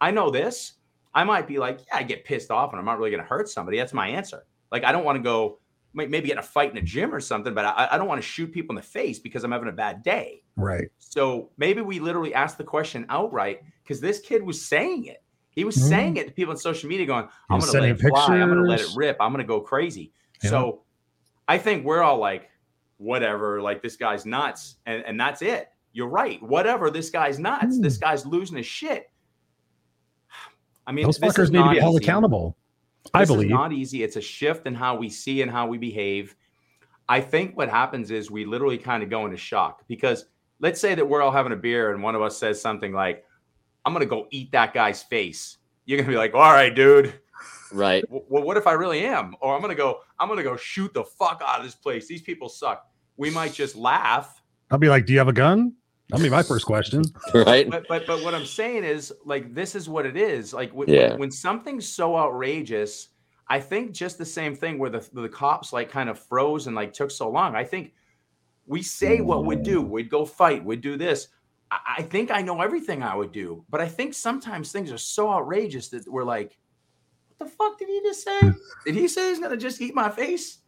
[0.00, 0.74] I know this.
[1.12, 3.28] I might be like, yeah, I get pissed off and I'm not really going to
[3.28, 3.76] hurt somebody.
[3.78, 4.46] That's my answer.
[4.70, 5.58] Like, I don't want to go
[5.92, 8.20] maybe get in a fight in a gym or something, but I, I don't want
[8.20, 10.44] to shoot people in the face because I'm having a bad day.
[10.54, 10.88] Right.
[11.00, 15.24] So maybe we literally ask the question outright because this kid was saying it.
[15.50, 15.88] He was Mhm.
[15.88, 18.36] saying it to people on social media, going, "I'm going to let it sending fly.
[18.36, 19.16] I'm going to let it rip.
[19.18, 20.12] I'm going to go crazy."
[20.44, 20.50] Yeah.
[20.50, 20.82] So
[21.48, 22.48] I think we're all like,
[22.98, 25.70] "Whatever." Like this guy's nuts, and and that's it.
[25.92, 26.42] You're right.
[26.42, 26.90] Whatever.
[26.90, 27.78] This guy's nuts.
[27.80, 28.00] This hmm.
[28.00, 29.10] guy's losing his shit.
[30.86, 32.04] I mean, Those this fuckers need to be held easy.
[32.04, 32.56] accountable.
[33.14, 33.50] I This is believe.
[33.50, 34.02] not easy.
[34.02, 36.36] It's a shift in how we see and how we behave.
[37.08, 40.26] I think what happens is we literally kind of go into shock because
[40.60, 43.24] let's say that we're all having a beer and one of us says something like,
[43.84, 45.56] I'm going to go eat that guy's face.
[45.86, 47.14] You're going to be like, all right, dude.
[47.72, 48.04] Right.
[48.08, 49.34] Well, what if I really am?
[49.40, 51.74] Or I'm going to go, I'm going to go shoot the fuck out of this
[51.74, 52.06] place.
[52.06, 52.86] These people suck.
[53.16, 54.42] We might just laugh.
[54.70, 55.74] I'll be like, "Do you have a gun?"
[56.10, 57.02] That'll be my first question.
[57.34, 57.70] Right.
[57.70, 60.52] But, but, but what I'm saying is like, this is what it is.
[60.52, 61.14] Like when, Yeah.
[61.16, 63.08] when something's so outrageous,
[63.48, 66.76] I think just the same thing where the, the cops like kind of froze and
[66.76, 67.54] like took so long.
[67.56, 67.92] I think
[68.66, 69.80] we say what we'd do.
[69.82, 70.64] We'd go fight.
[70.64, 71.28] We'd do this.
[71.70, 74.98] I, I think I know everything I would do, but I think sometimes things are
[74.98, 76.56] so outrageous that we're like,
[77.28, 78.40] what the fuck did he just say?
[78.84, 80.58] Did he say he's gonna just eat my face?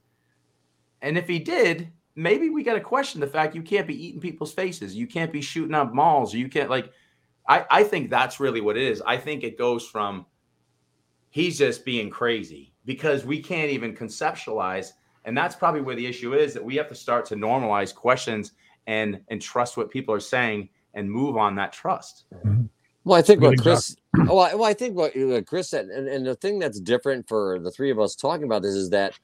[1.00, 4.20] And if he did, maybe we got to question the fact you can't be eating
[4.20, 4.94] people's faces.
[4.94, 6.34] You can't be shooting up malls.
[6.34, 6.92] You can't like.
[7.48, 9.02] I I think that's really what it is.
[9.02, 10.26] I think it goes from
[11.30, 14.92] he's just being crazy because we can't even conceptualize,
[15.24, 18.52] and that's probably where the issue is that we have to start to normalize questions
[18.86, 22.24] and and trust what people are saying and move on that trust.
[23.04, 23.96] Well, I think what Chris.
[24.28, 27.26] Oh, I, well, I think what uh, Chris said, and, and the thing that's different
[27.26, 29.18] for the three of us talking about this is that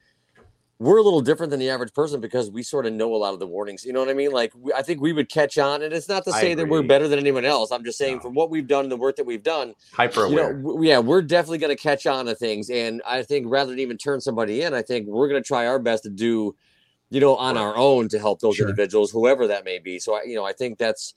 [0.81, 3.33] we're a little different than the average person because we sort of know a lot
[3.33, 3.83] of the warnings.
[3.83, 4.31] You know what I mean?
[4.31, 6.83] Like, we, I think we would catch on, and it's not to say that we're
[6.83, 7.69] better than anyone else.
[7.71, 8.21] I'm just saying No.
[8.21, 10.53] from what we've done, the work that we've done, Hyper you know, aware.
[10.53, 12.69] w- yeah, we're definitely going to catch on to things.
[12.69, 15.67] And I think rather than even turn somebody in, I think we're going to try
[15.67, 16.55] our best to do,
[17.09, 17.61] you know, on Right.
[17.61, 18.69] our own to help those Sure.
[18.69, 19.99] individuals, whoever that may be.
[19.99, 21.13] So, I, you know, I think that's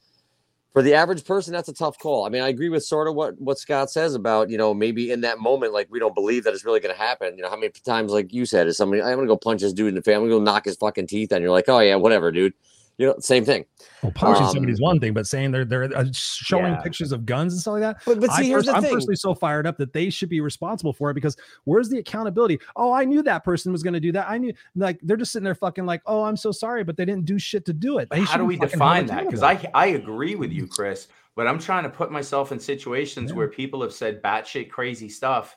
[0.73, 2.25] for the average person, that's a tough call.
[2.25, 5.11] I mean, I agree with sort of what what Scott says about, you know, maybe
[5.11, 7.37] in that moment, like we don't believe that it's really going to happen.
[7.37, 9.61] You know, how many times, like you said, is somebody, I'm going to go punch
[9.61, 11.33] this dude in the face, I'm going to go knock his fucking teeth.
[11.33, 12.55] And you're like, oh, yeah, whatever, dude.
[13.03, 13.65] You know, same thing.
[14.01, 16.83] Well, punching Um, somebody's one thing, but saying they're they're uh, showing Yeah.
[16.83, 17.97] pictures of guns and stuff like that.
[18.07, 18.95] But, but see, I here's pers- the I'm thing.
[18.95, 22.61] personally so fired up that they should be responsible for it because where's the accountability?
[22.77, 24.29] Oh, I knew that person was going to do that.
[24.31, 27.05] I knew, like, they're just sitting there fucking like, oh, I'm so sorry, but they
[27.05, 28.09] didn't do shit to do it.
[28.09, 29.25] They How do we define that?
[29.25, 29.43] Because.
[29.43, 33.37] I I agree with you, Chris, but I'm trying to put myself in situations Yeah.
[33.37, 35.57] where people have said batshit crazy stuff.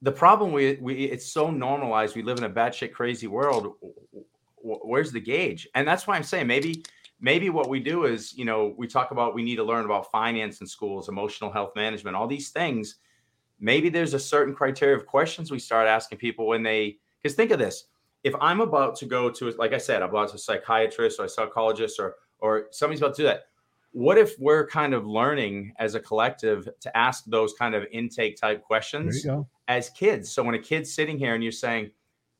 [0.00, 2.16] The problem we we it's so normalized.
[2.16, 3.74] We live in a batshit crazy world.
[4.64, 5.68] Where's the gauge?
[5.74, 6.84] And that's why I'm saying maybe
[7.20, 10.10] maybe what we do is you know we talk about we need to learn about
[10.10, 12.96] finance in schools, emotional health management, all these things.
[13.60, 17.50] Maybe there's a certain criteria of questions we start asking people when they because think
[17.50, 17.84] of this
[18.24, 21.26] if I'm about to go to, like I said, I'm about to a psychiatrist or
[21.26, 23.44] a psychologist or or somebody's about to do that.
[23.92, 28.36] What if we're kind of learning as a collective to ask those kind of intake
[28.36, 29.24] type questions
[29.68, 30.32] as kids?
[30.32, 31.90] So when a kid's sitting here and you're saying,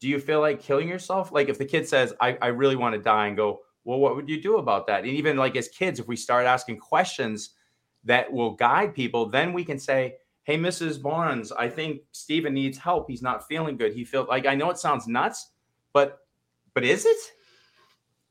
[0.05, 2.95] "Do you feel like killing yourself?" Like if the kid says, "I, I really want
[2.95, 5.69] to die," and go, "Well, what would you do about that?" And even like as
[5.69, 7.55] kids, if we start asking questions
[8.05, 11.01] that will guide people, then we can say, "Hey, Mrs.
[11.01, 13.09] Barnes, I think Steven needs help.
[13.09, 13.95] He's not feeling good.
[13.95, 15.53] He feels like I know it sounds nuts,
[15.95, 16.19] but
[16.75, 17.33] but is it?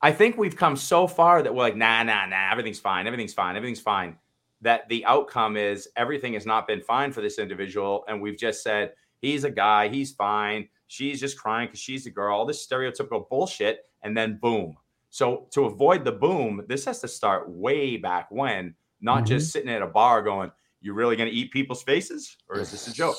[0.00, 3.34] I think we've come so far that we're like, nah, nah, nah, everything's fine, everything's
[3.34, 4.16] fine, everything's fine.
[4.60, 8.62] That the outcome is everything has not been fine for this individual, and we've just
[8.62, 10.68] said he's a guy, he's fine.
[10.86, 12.36] She's just crying because she's a girl.
[12.36, 14.76] All this stereotypical bullshit, and then boom.
[15.10, 19.70] So to avoid the boom, this has to start way back when, not just sitting
[19.70, 22.92] at a bar going, "You really going to eat people's faces, or is this a
[22.92, 23.16] joke?"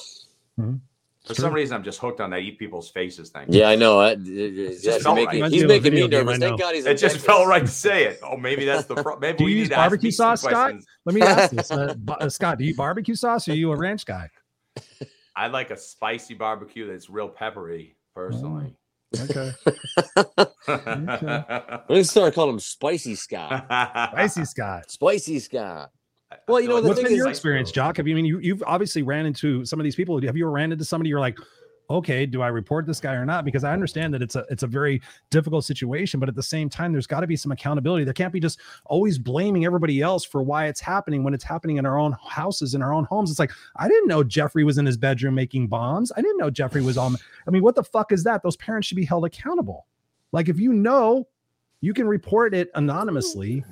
[0.59, 0.79] Mhm.
[1.25, 1.45] For Sure.
[1.45, 3.45] some reason, I'm just hooked on that eat people's faces thing.
[3.49, 3.99] Yeah, I know.
[3.99, 5.51] That, that's just felt making, right.
[5.51, 6.35] he's Reminds me of a making me nervous.
[6.35, 6.59] I Thank.
[6.59, 7.23] God he's It just Texas.
[7.25, 8.19] felt right to say it.
[8.21, 10.41] Oh, maybe that's the pro- maybe Do we you need use to ask barbecue sauce,
[10.41, 10.51] Scott?
[10.53, 10.85] questions.
[11.05, 12.59] Let me ask this, uh, uh, Scott.
[12.59, 14.29] Do you eat barbecue sauce or are you a ranch guy?
[15.35, 18.75] I like a spicy barbecue that's real peppery, personally.
[19.15, 19.53] Mm, okay,
[21.89, 23.65] Let's start calling him Spicy Scott.
[24.11, 24.91] spicy Scott.
[24.91, 25.91] Spicy Scott.
[26.47, 27.97] Well, you know, the What's thing been your experience, Jock?
[27.97, 30.19] Have you I mean you you've obviously ran into some of these people?
[30.21, 31.37] Have you ever ran into somebody you're like,
[31.89, 33.45] okay, do I report this guy or not?
[33.45, 36.69] Because I understand that it's a it's a very difficult situation, but at the same
[36.69, 38.03] time, there's got to be some accountability.
[38.03, 41.77] There can't be just always blaming everybody else for why it's happening when it's happening
[41.77, 43.29] in our own houses, in our own homes.
[43.29, 46.11] It's like I didn't know Jeffrey was in his bedroom making bombs.
[46.15, 47.15] I didn't know Jeffrey was on.
[47.47, 48.43] I mean, what the fuck is that?
[48.43, 49.85] Those parents should be held accountable.
[50.31, 51.27] Like if you know,
[51.81, 53.63] you can report it anonymously.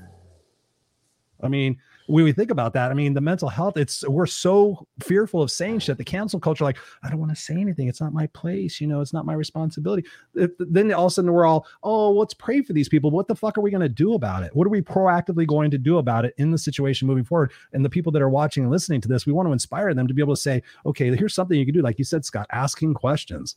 [1.42, 4.88] I mean, when we think about that, I mean, the mental health, it's we're so
[5.02, 5.98] fearful of saying shit.
[5.98, 7.88] The cancel culture, like, I don't want to say anything.
[7.88, 8.82] It's not my place.
[8.82, 10.08] You know, it's not my responsibility.
[10.36, 13.12] It, then all of a sudden we're all, oh, let's pray for these people.
[13.12, 14.56] What the fuck are we going to do about it?
[14.56, 17.52] What are we proactively going to do about it in the situation moving forward?
[17.74, 20.08] And the people that are watching and listening to this, we want to inspire them
[20.08, 21.82] to be able to say, okay, here's something you can do.
[21.82, 23.56] Like you said, Scott, asking questions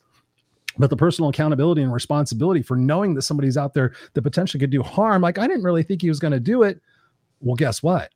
[0.79, 4.71] but the personal accountability and responsibility for knowing that somebody's out there that potentially could
[4.71, 6.81] do harm like i didn't really think he was going to do it
[7.41, 8.13] well guess what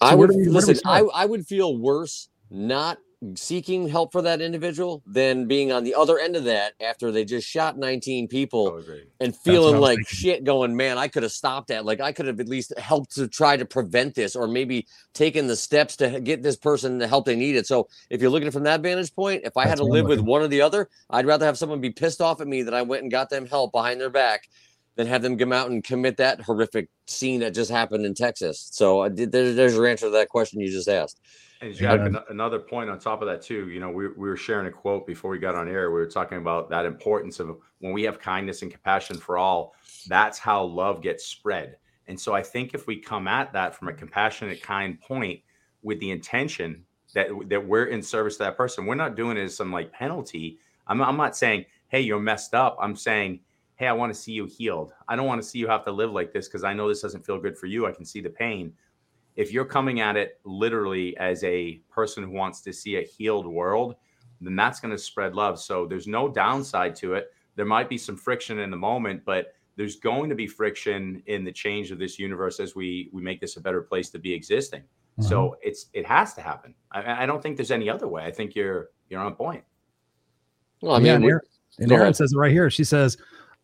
[0.00, 0.78] I would we, listen.
[0.84, 2.98] I, I would feel worse not
[3.34, 7.24] seeking help for that individual than being on the other end of that after they
[7.24, 8.80] just shot 19 people
[9.18, 10.16] and feeling like thinking.
[10.16, 13.12] shit going man i could have stopped that like i could have at least helped
[13.12, 17.08] to try to prevent this or maybe taken the steps to get this person the
[17.08, 19.84] help they needed so if you're looking from that vantage point if i That's had
[19.84, 22.46] to live with one or the other i'd rather have someone be pissed off at
[22.46, 24.48] me that i went and got them help behind their back
[24.98, 28.68] than have them come out and commit that horrific scene that just happened in Texas.
[28.72, 31.20] So uh, there's, there's your answer to that question you just asked.
[31.60, 32.18] And Jacque, yeah.
[32.30, 33.68] another point on top of that too.
[33.68, 35.92] You know, we, we were sharing a quote before we got on air.
[35.92, 39.76] We were talking about that importance of when we have kindness and compassion for all.
[40.08, 41.76] That's how love gets spread.
[42.08, 45.40] And so I think if we come at that from a compassionate, kind point
[45.82, 46.84] with the intention
[47.14, 49.92] that that we're in service to that person, we're not doing it as some like
[49.92, 50.58] penalty.
[50.88, 52.76] I'm, I'm not saying, hey, you're messed up.
[52.80, 53.40] I'm saying
[53.78, 54.92] hey, I want to see you healed.
[55.06, 57.00] I don't want to see you have to live like this because I know this
[57.00, 57.86] doesn't feel good for you.
[57.86, 58.72] I can see the pain.
[59.36, 63.46] If you're coming at it literally as a person who wants to see a healed
[63.46, 63.94] world,
[64.40, 65.60] then that's going to spread love.
[65.60, 67.30] So there's no downside to it.
[67.54, 71.44] There might be some friction in the moment, but there's going to be friction in
[71.44, 74.32] the change of this universe as we we make this a better place to be
[74.32, 74.80] existing.
[74.80, 75.28] Mm-hmm.
[75.28, 76.74] So it's it has to happen.
[76.90, 78.24] I, I, don't think there's any other way.
[78.24, 79.62] I think you're you're on point.
[80.82, 81.38] Well, I mean, yeah,
[81.78, 82.70] and Erin says it right here.
[82.70, 83.18] She says,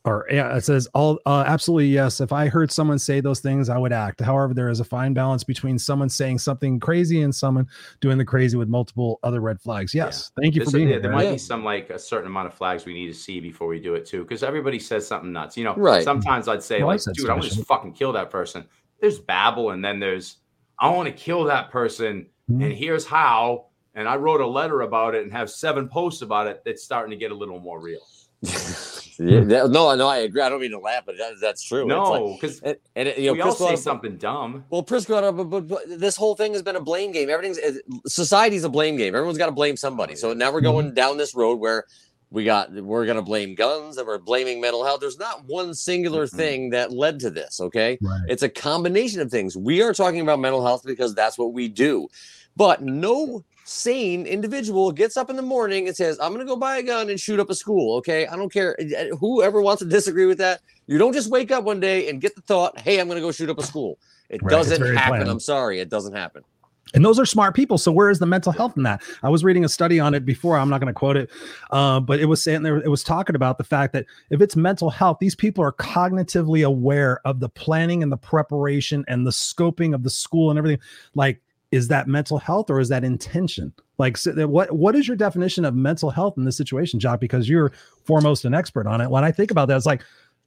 [0.04, 2.20] or yeah, it says all uh, absolutely yes.
[2.20, 4.20] If I heard someone say those things, I would act.
[4.20, 7.66] However, there is a fine balance between someone saying something crazy and someone
[8.00, 9.94] doing the crazy with multiple other red flags.
[9.94, 10.42] Yes, yeah.
[10.42, 11.00] thank you There's for being here.
[11.00, 13.66] There might be some like a certain amount of flags we need to see before
[13.66, 15.56] we do it too, because everybody says something nuts.
[15.56, 16.04] You know, right?
[16.04, 18.66] Sometimes I'd say well, like, dude, I want to fucking kill that person.
[19.00, 20.36] There's babble, and then there's
[20.78, 22.62] I want to kill that person, mm-hmm.
[22.62, 23.66] and here's how.
[23.96, 26.62] And I wrote a letter about it and have seven posts about it.
[26.64, 28.00] That's starting to get a little more real.
[29.18, 30.42] Yeah, that, no, no, I agree.
[30.42, 31.86] I don't mean to laugh, but that, that's true.
[31.86, 34.64] No, because like, and, and, you know, we Chris all say something dumb.
[34.70, 37.30] Well, Chris got up, but, but, this whole thing has been a blame game.
[37.30, 37.58] Everything's
[38.06, 39.14] society's a blame game.
[39.14, 40.16] Everyone's got to blame somebody.
[40.16, 40.66] So now we're mm-hmm.
[40.66, 41.84] going down this road where
[42.30, 45.00] we got we're going to blame guns and we're blaming mental health.
[45.00, 46.36] There's not one singular mm-hmm.
[46.36, 47.60] thing that led to this.
[47.60, 48.20] Okay, right.
[48.28, 49.56] it's a combination of things.
[49.56, 52.08] We are talking about mental health because that's what we do,
[52.56, 56.56] but no sane individual gets up in the morning and says, I'm going to go
[56.56, 57.96] buy a gun and shoot up a school.
[57.96, 58.26] Okay.
[58.26, 58.76] I don't care.
[59.18, 62.36] Whoever wants to disagree with that, you don't just wake up one day and get
[62.36, 63.98] the thought, hey, I'm going to go shoot up a school.
[64.28, 64.50] It right.
[64.50, 65.16] doesn't happen.
[65.16, 65.30] Planned.
[65.30, 65.80] I'm sorry.
[65.80, 66.44] It doesn't happen.
[66.92, 67.76] And those are smart people.
[67.76, 69.02] So where is the mental health in that?
[69.24, 70.56] I was reading a study on it before.
[70.56, 71.30] I'm not going to quote it,
[71.70, 72.76] uh, but it was saying there.
[72.76, 76.64] It was talking about the fact that if it's mental health, these people are cognitively
[76.64, 80.78] aware of the planning and the preparation and the scoping of the school and everything.
[81.16, 81.40] Like
[81.74, 83.72] is that mental health or is that intention?
[83.98, 87.20] Like, so what what is your definition of mental health in this situation, Jock?
[87.20, 87.72] Because you're
[88.04, 89.10] foremost an expert on it.
[89.10, 90.02] When I think about that, it's like,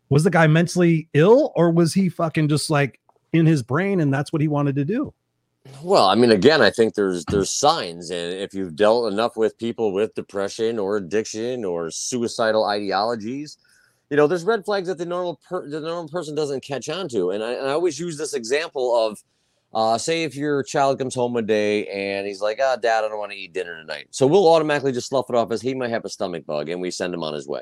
[0.09, 2.99] was the guy mentally ill or was he fucking just like
[3.33, 5.13] in his brain and that's what he wanted to do?
[5.83, 9.57] Well, I mean, again, I think there's there's signs, and if you've dealt enough with
[9.57, 13.57] people with depression or addiction or suicidal ideologies,
[14.09, 17.09] you know, there's red flags that the normal per, the normal person doesn't catch on
[17.09, 17.31] to.
[17.31, 19.21] And I, and I always use this example of
[19.73, 23.03] uh, say if your child comes home one day and he's like, "Ah, oh, Dad,
[23.03, 25.61] I don't want to eat dinner tonight," so we'll automatically just slough it off as
[25.61, 27.61] he might have a stomach bug, and we send him on his way.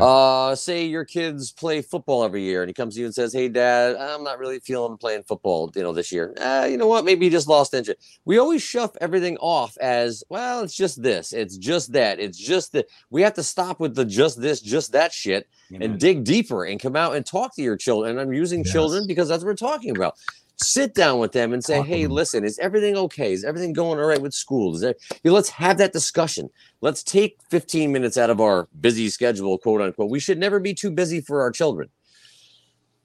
[0.00, 3.32] Uh, say your kids play football every year, and he comes to you and says,
[3.32, 6.34] "Hey, Dad, I'm not really feeling playing football, you know, this year.
[6.40, 7.04] Uh, you know what?
[7.04, 11.32] Maybe he just lost interest." We always shove everything off as, "Well, it's just this,
[11.32, 14.92] it's just that, it's just that." We have to stop with the just this, just
[14.92, 18.12] that shit, and dig deeper and come out and talk to your children.
[18.12, 18.72] And I'm using yes.
[18.72, 20.16] children because that's what we're talking about
[20.56, 23.32] sit down with them and say, "Hey, listen, is everything okay?
[23.32, 24.74] Is everything going all right with school?
[24.74, 26.50] Is there, you know, let's have that discussion.
[26.80, 30.10] Let's take 15 minutes out of our busy schedule, quote unquote.
[30.10, 31.88] We should never be too busy for our children.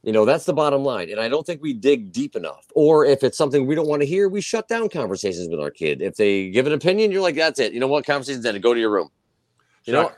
[0.04, 1.10] You know, that's the bottom line.
[1.10, 2.66] And I don't think we dig deep enough.
[2.74, 5.72] Or if it's something we don't want to hear, we shut down conversations with our
[5.72, 6.02] kid.
[6.02, 7.74] If they give an opinion, you're like, that's it.
[7.74, 8.06] You know what?
[8.06, 8.64] Conversation's ended.
[8.64, 9.10] Go to your room.
[9.84, 10.12] You know,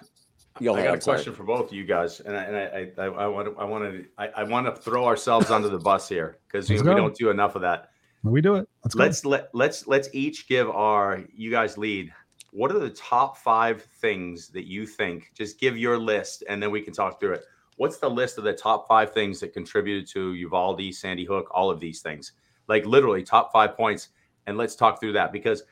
[0.62, 2.55] Go I got a question for both of you guys, and I, and
[2.99, 5.70] I, I, I want to, I want to, I, I want to throw ourselves under
[5.70, 7.89] the bus here because we, we don't do enough of that.
[8.24, 8.70] We do it.
[8.84, 12.14] Let's let's let let's let's each give our you guys lead.
[12.51, 15.32] What are the top five things that you think?
[15.34, 17.43] Just give your list, and then we can talk through it.
[17.78, 21.72] What's the list of the top five things that contributed to Uvalde, Sandy Hook, all
[21.72, 22.34] of these things?
[22.68, 24.09] Like literally top five points,
[24.45, 25.64] and let's talk through that because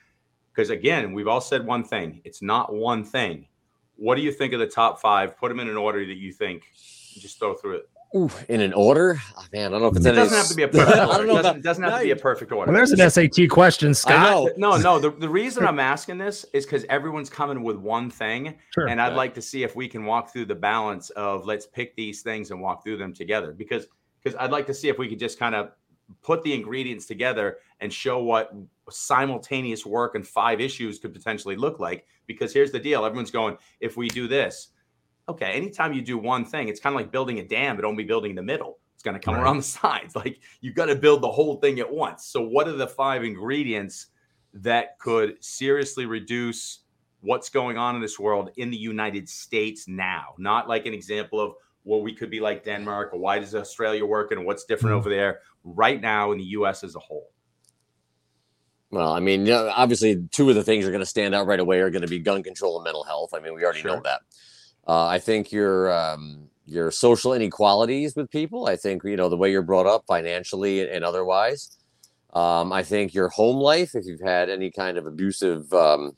[0.51, 2.21] because again, we've all said one thing.
[2.23, 3.45] It's not one thing
[3.99, 5.37] what do you think of the top five?
[5.37, 6.63] Put them in an order that you think.
[6.73, 7.89] Just throw through it.
[8.15, 9.21] Ooh, in an order?
[9.37, 11.11] Oh, man, I don't know if it's it doesn't have to be a perfect order.
[11.11, 12.71] I don't know it doesn't, it doesn't have to be a perfect order.
[12.71, 14.51] Well, there's an SAT question, Scott.
[14.57, 14.97] No, no.
[14.97, 18.99] The, the reason I'm asking this is because everyone's coming with one thing, sure, and
[18.99, 22.23] I'd like to see if we can walk through the balance of let's pick these
[22.23, 23.53] things and walk through them together.
[23.53, 23.85] Because
[24.23, 25.71] because I'd like to see if we could just kind of
[26.23, 28.51] put the ingredients together and show what
[28.91, 32.05] simultaneous work and five issues could potentially look like.
[32.27, 34.69] Because here's the deal everyone's going, if we do this,
[35.29, 38.03] okay, anytime you do one thing, it's kind of like building a dam, but only
[38.03, 38.79] building the middle.
[38.95, 39.43] It's going to come right.
[39.43, 40.15] around the sides.
[40.15, 42.25] Like you've got to build the whole thing at once.
[42.25, 44.07] So, what are the five ingredients
[44.53, 46.79] that could seriously reduce
[47.21, 50.33] what's going on in this world in the United States now?
[50.37, 51.53] Not like an example of,
[51.85, 54.99] well, we could be like Denmark or why does Australia work and what's different mm-hmm.
[54.99, 57.29] over there right now in the US as a whole?
[58.91, 61.79] Well, I mean, obviously, two of the things are going to stand out right away
[61.79, 63.33] are going to be gun control and mental health.
[63.33, 63.97] I mean, we already sure.
[63.97, 64.21] know that.
[64.87, 68.67] Uh, I think your um, your social inequalities with people.
[68.67, 71.77] I think you know the way you're brought up financially and otherwise.
[72.33, 76.15] Um, I think your home life, if you've had any kind of abusive um,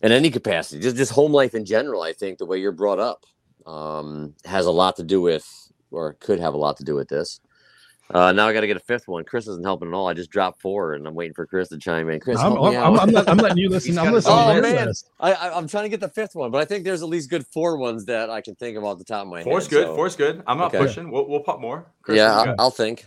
[0.00, 2.02] in any capacity, just just home life in general.
[2.02, 3.24] I think the way you're brought up
[3.66, 5.46] um, has a lot to do with,
[5.90, 7.40] or could have a lot to do with this.
[8.12, 9.24] Uh, now I got to get a fifth one.
[9.24, 10.06] Chris isn't helping at all.
[10.06, 12.20] I just dropped four, and I'm waiting for Chris to chime in.
[12.20, 13.98] Chris, I'm, I'm, I'm, I'm, letting you listen.
[13.98, 14.36] I'm listening.
[14.36, 17.08] Oh man, I, am trying to get the fifth one, but I think there's at
[17.08, 19.64] least good four ones that I can think of off the top of my Four's
[19.64, 19.70] head.
[19.70, 19.86] Four's good.
[19.86, 19.94] So.
[19.96, 20.42] Four's good.
[20.46, 20.78] I'm not okay.
[20.78, 21.10] pushing.
[21.10, 21.86] We'll, we'll pop more.
[22.02, 23.06] Chris, yeah, I'll, I'll, think.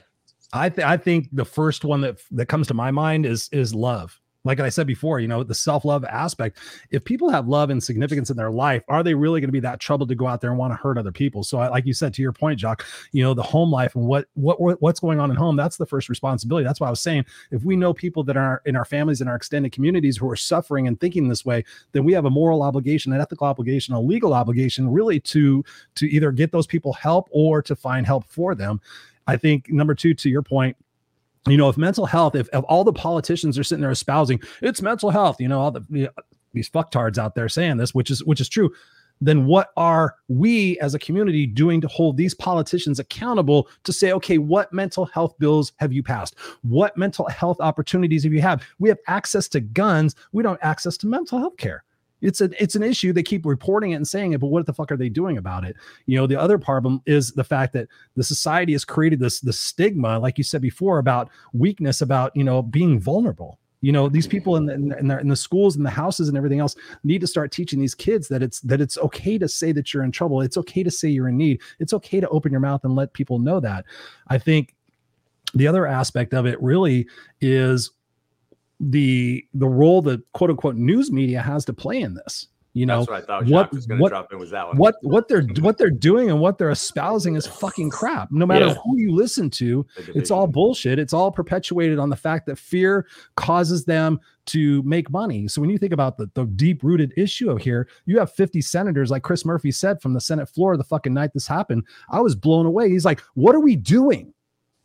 [0.51, 3.75] I th- I think the first one that that comes to my mind is is
[3.75, 6.59] love like I said before, you know, the self love aspect.
[6.91, 9.59] If people have love and significance in their life, are they really going to be
[9.61, 11.43] that troubled to go out there and want to hurt other people?
[11.43, 14.05] So, I, like you said, to your point, Jock, you know, the home life and
[14.05, 16.63] what what what's going on in home, that's the first responsibility.
[16.63, 19.29] That's why I was saying, if we know people that are in our families and
[19.29, 22.61] our extended communities who are suffering and thinking this way, then we have a moral
[22.61, 25.63] obligation, an ethical obligation, a legal obligation, really to
[25.95, 28.79] to either get those people help or to find help for them.
[29.27, 30.77] I think number two, to your point,
[31.47, 34.81] you know, if mental health, if, if all the politicians are sitting there espousing it's
[34.81, 36.09] mental health, you know, all the
[36.53, 38.71] these fucktards out there saying this, which is which is true,
[39.21, 44.11] then what are we as a community doing to hold these politicians accountable to say,
[44.11, 46.35] okay, what mental health bills have you passed?
[46.63, 48.61] What mental health opportunities have you had?
[48.79, 51.83] We have access to guns, we don't access to mental health care
[52.21, 53.13] it's a it's an issue.
[53.13, 55.65] They keep reporting it and saying it, but what the fuck are they doing about
[55.65, 55.75] it?
[56.05, 59.53] You know, the other problem is the fact that the society has created this the
[59.53, 63.59] stigma, like you said before, about weakness, about you know being vulnerable.
[63.81, 66.35] You know, these people in the, in the, in the schools and the houses and
[66.35, 69.71] everything else need to start teaching these kids that it's that it's okay to say
[69.73, 70.41] that you're in trouble.
[70.41, 71.61] It's okay to say you're in need.
[71.79, 73.85] It's okay to open your mouth and let people know that.
[74.27, 74.73] I think
[75.53, 77.07] the other aspect of it really
[77.41, 77.91] is
[78.79, 82.47] the the role that quote unquote news media has to play in this.
[82.75, 83.71] You know what, what
[84.01, 84.77] what, was that one.
[84.77, 88.33] What what they're what they're doing and what they're espousing is fucking crap.
[88.33, 88.73] No matter yeah.
[88.83, 90.99] who you listen to, it's all bullshit.
[90.99, 93.07] It's all perpetuated on the fact that fear
[93.37, 95.47] causes them to make money.
[95.47, 98.59] So when you think about the, the deep rooted issue of here, you have 50
[98.61, 101.85] senators, like Chris Murphy said from the Senate floor the fucking night this happened.
[102.09, 102.89] I was blown away.
[102.89, 104.33] He's like, what are we doing?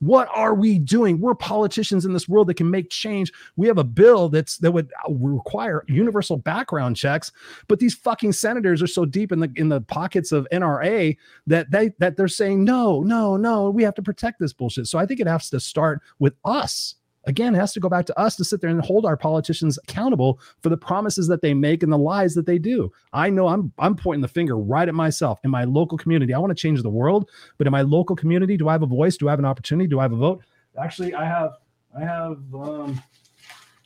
[0.00, 1.20] What are we doing?
[1.20, 3.32] We're politicians in this world that can make change.
[3.56, 7.30] We have a bill that's that would require universal background checks,
[7.68, 11.70] but these fucking senators are so deep in the in the pockets of NRA that
[11.70, 14.86] they that they're saying no, no, no, we have to protect this bullshit.
[14.86, 18.06] So I think it has to start with us again, it has to go back
[18.06, 21.54] to us to sit there and hold our politicians accountable for the promises that they
[21.54, 22.90] make and the lies that they do.
[23.12, 26.32] I know I'm I'm pointing the finger right at myself in my local community.
[26.32, 28.86] I want to change the world, but in my local community, do I have a
[28.86, 29.16] voice?
[29.16, 29.88] Do I have an opportunity?
[29.88, 30.42] Do I have a vote?
[30.80, 31.52] Actually, I have
[31.96, 33.02] I have um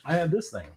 [0.05, 0.67] I have this thing.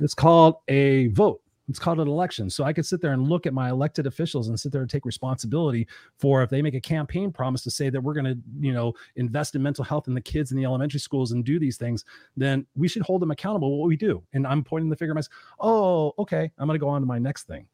[0.00, 1.41] It's called a vote.
[1.68, 2.50] It's called an election.
[2.50, 4.90] So I could sit there and look at my elected officials and sit there and
[4.90, 5.86] take responsibility
[6.18, 8.92] for if they make a campaign promise to say that we're going to, you know,
[9.16, 12.04] invest in mental health in the kids in the elementary schools and do these things,
[12.36, 14.22] then we should hold them accountable what we do.
[14.32, 17.06] And I'm pointing the finger at myself, oh, okay, I'm going to go on to
[17.06, 17.66] my next thing.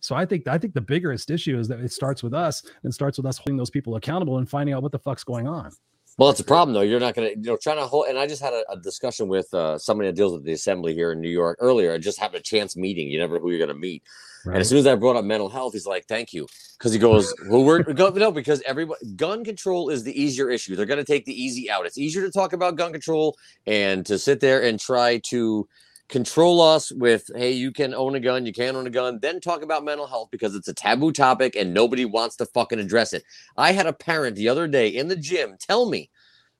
[0.00, 2.92] So I think I think the biggest issue is that it starts with us and
[2.92, 5.70] starts with us holding those people accountable and finding out what the fuck's going on.
[6.16, 6.82] Well, it's a problem though.
[6.82, 8.06] You're not going to, you know, trying to hold.
[8.06, 10.94] And I just had a, a discussion with uh, somebody that deals with the assembly
[10.94, 11.92] here in New York earlier.
[11.92, 13.08] I just had a chance meeting.
[13.08, 14.02] You never know who you're going to meet.
[14.44, 14.54] Right.
[14.54, 16.46] And as soon as I brought up mental health, he's like, "Thank you,"
[16.78, 20.76] because he goes, "Well, we're go, no, because everybody gun control is the easier issue.
[20.76, 21.86] They're going to take the easy out.
[21.86, 25.66] It's easier to talk about gun control and to sit there and try to."
[26.08, 29.40] Control us with hey you can own a gun you can't own a gun then
[29.40, 33.14] talk about mental health because it's a taboo topic and nobody wants to fucking address
[33.14, 33.24] it
[33.56, 36.10] i had a parent the other day in the gym tell me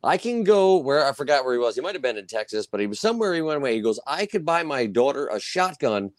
[0.05, 1.75] I can go where I forgot where he was.
[1.75, 3.75] He might have been in Texas, but he was somewhere he went away.
[3.75, 6.13] He goes, I could buy my daughter a shotgun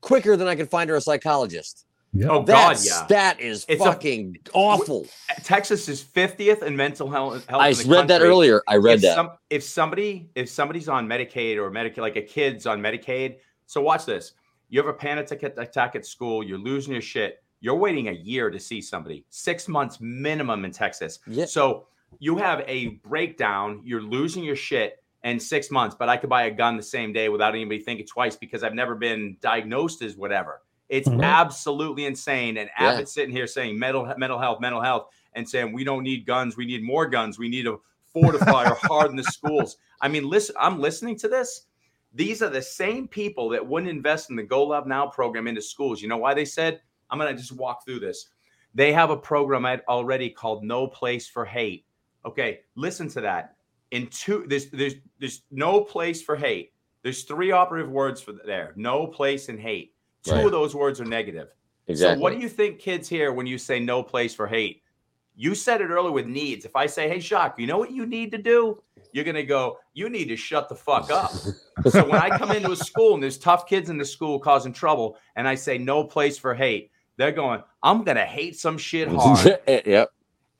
[0.00, 1.86] quicker than I could find her a psychologist.
[2.12, 2.28] Yep.
[2.30, 3.06] Oh That's, God, yeah.
[3.08, 5.06] That is it's fucking a, awful.
[5.44, 7.44] Texas is 50th in mental health.
[7.48, 8.06] I read country.
[8.08, 8.62] that earlier.
[8.66, 9.14] I read if that.
[9.14, 13.36] Some, if somebody if somebody's on Medicaid or Medicaid, like a kid's on Medicaid,
[13.66, 14.32] so watch this.
[14.68, 16.42] You have a panic attack at school.
[16.42, 17.42] You're losing your shit.
[17.60, 19.24] You're waiting a year to see somebody.
[19.30, 21.20] Six months minimum in Texas.
[21.26, 21.44] Yeah.
[21.44, 21.86] So
[22.18, 26.44] you have a breakdown, you're losing your shit in six months, but I could buy
[26.44, 30.16] a gun the same day without anybody thinking twice because I've never been diagnosed as
[30.16, 30.62] whatever.
[30.90, 31.22] It's mm-hmm.
[31.22, 32.58] absolutely insane.
[32.58, 32.92] And yeah.
[32.92, 36.56] Abbott sitting here saying mental mental health, mental health, and saying we don't need guns,
[36.56, 37.80] we need more guns, we need to
[38.12, 39.76] fortify or harden the schools.
[40.00, 41.66] I mean, listen, I'm listening to this.
[42.12, 45.62] These are the same people that wouldn't invest in the Go Love Now program into
[45.62, 46.02] schools.
[46.02, 46.80] You know why they said?
[47.08, 48.26] I'm gonna just walk through this.
[48.74, 51.84] They have a program already called No Place for Hate
[52.24, 53.56] Okay, listen to that.
[53.90, 56.72] In two, there's there's there's no place for hate.
[57.02, 58.72] There's three operative words for there.
[58.76, 59.94] No place in hate.
[60.24, 60.44] Two right.
[60.44, 61.48] of those words are negative.
[61.86, 62.16] Exactly.
[62.16, 64.82] So what do you think kids hear when you say no place for hate?
[65.34, 66.64] You said it earlier with needs.
[66.64, 69.78] If I say, "Hey, Jacque, you know what you need to do?" You're gonna go.
[69.94, 71.32] You need to shut the fuck up.
[71.32, 74.72] so when I come into a school and there's tough kids in the school causing
[74.72, 77.62] trouble, and I say no place for hate, they're going.
[77.82, 79.58] I'm gonna hate some shit hard.
[79.66, 80.10] yep.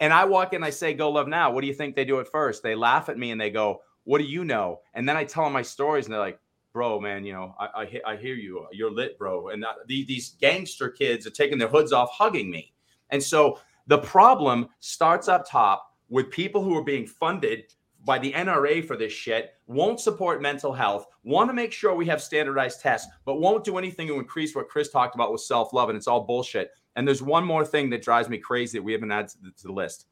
[0.01, 1.51] And I walk in, I say, Go Love Now.
[1.51, 2.63] What do you think they do at first?
[2.63, 4.81] They laugh at me and they go, What do you know?
[4.95, 6.41] And then I tell them my stories and they're like,
[6.73, 7.67] Bro, man, you know, I,
[8.07, 8.67] I, I hear you.
[8.73, 9.49] You're lit, bro.
[9.49, 12.73] And uh, the, these gangster kids are taking their hoods off, hugging me.
[13.11, 13.59] And so
[13.89, 17.73] the problem starts up top with people who are being funded
[18.05, 22.07] by the NRA for this shit, won't support mental health, want to make sure we
[22.07, 25.73] have standardized tests, but won't do anything to increase what Chris talked about with self
[25.73, 25.89] love.
[25.89, 26.71] And it's all bullshit.
[26.97, 29.51] And there's one more thing that drives me crazy that we haven't added to the,
[29.51, 30.07] to the list.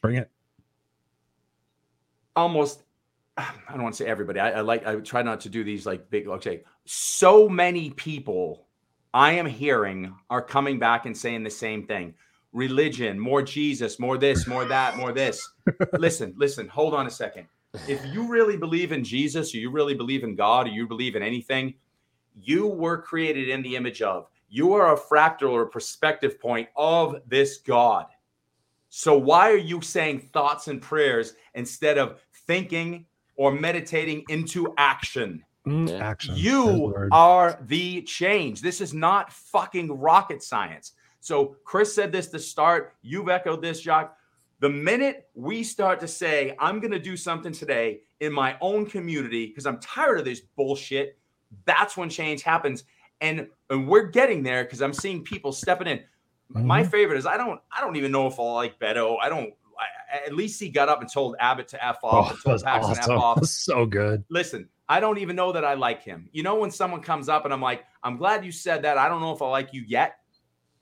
[0.00, 0.30] Bring it.
[2.36, 2.82] Almost,
[3.36, 4.40] I don't want to say everybody.
[4.40, 6.62] I, I like, I try not to do these like big, okay.
[6.84, 8.66] So many people
[9.12, 12.14] I am hearing are coming back and saying the same thing
[12.52, 15.48] religion, more Jesus, more this, more that, more this.
[15.98, 17.46] listen, listen, hold on a second.
[17.86, 21.14] If you really believe in Jesus, or you really believe in God, or you believe
[21.14, 21.74] in anything,
[22.34, 24.26] you were created in the image of.
[24.48, 28.06] You are a fractal or a perspective point of this God.
[28.88, 33.06] So why are you saying thoughts and prayers instead of thinking
[33.40, 35.42] or meditating into action?
[35.66, 36.34] Mm, action.
[36.36, 38.60] You are the change.
[38.60, 40.92] This is not fucking rocket science.
[41.20, 42.96] So Chris said this to start.
[43.00, 44.14] You've echoed this, Jacque.
[44.58, 48.84] The minute we start to say, I'm going to do something today in my own
[48.84, 51.16] community because I'm tired of this bullshit,
[51.64, 52.84] that's when change happens.
[53.22, 56.00] And, and we're getting there because I'm seeing people stepping in.
[56.52, 56.66] Mm-hmm.
[56.66, 59.16] My favorite is I don't I don't even know if I like Beto.
[59.22, 59.59] I don't I,
[60.12, 62.32] at least he got up and told Abbott to F off.
[62.32, 63.12] Oh, told Paxton awesome.
[63.12, 63.46] F off.
[63.46, 64.24] so good.
[64.28, 66.28] Listen, I don't even know that I like him.
[66.32, 68.98] You know, when someone comes up and I'm like, I'm glad you said that.
[68.98, 70.16] I don't know if I like you yet.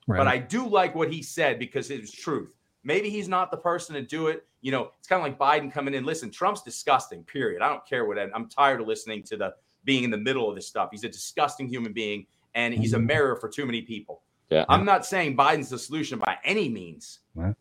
[0.06, 0.16] Right.
[0.16, 2.50] But I do like what he said because it was truth.
[2.82, 4.46] Maybe he's not the person to do it.
[4.62, 6.04] You know, it's kind of like Biden coming in.
[6.04, 7.60] Listen, Trump's disgusting, period.
[7.60, 9.54] I don't care what I'm tired of listening to the
[9.84, 10.88] being in the middle of this stuff.
[10.90, 13.06] He's a disgusting human being and he's a mm-hmm.
[13.06, 14.22] mirror for too many people.
[14.50, 14.64] Yeah.
[14.68, 17.20] I'm not saying Biden's the solution by any means.
[17.34, 17.54] Right.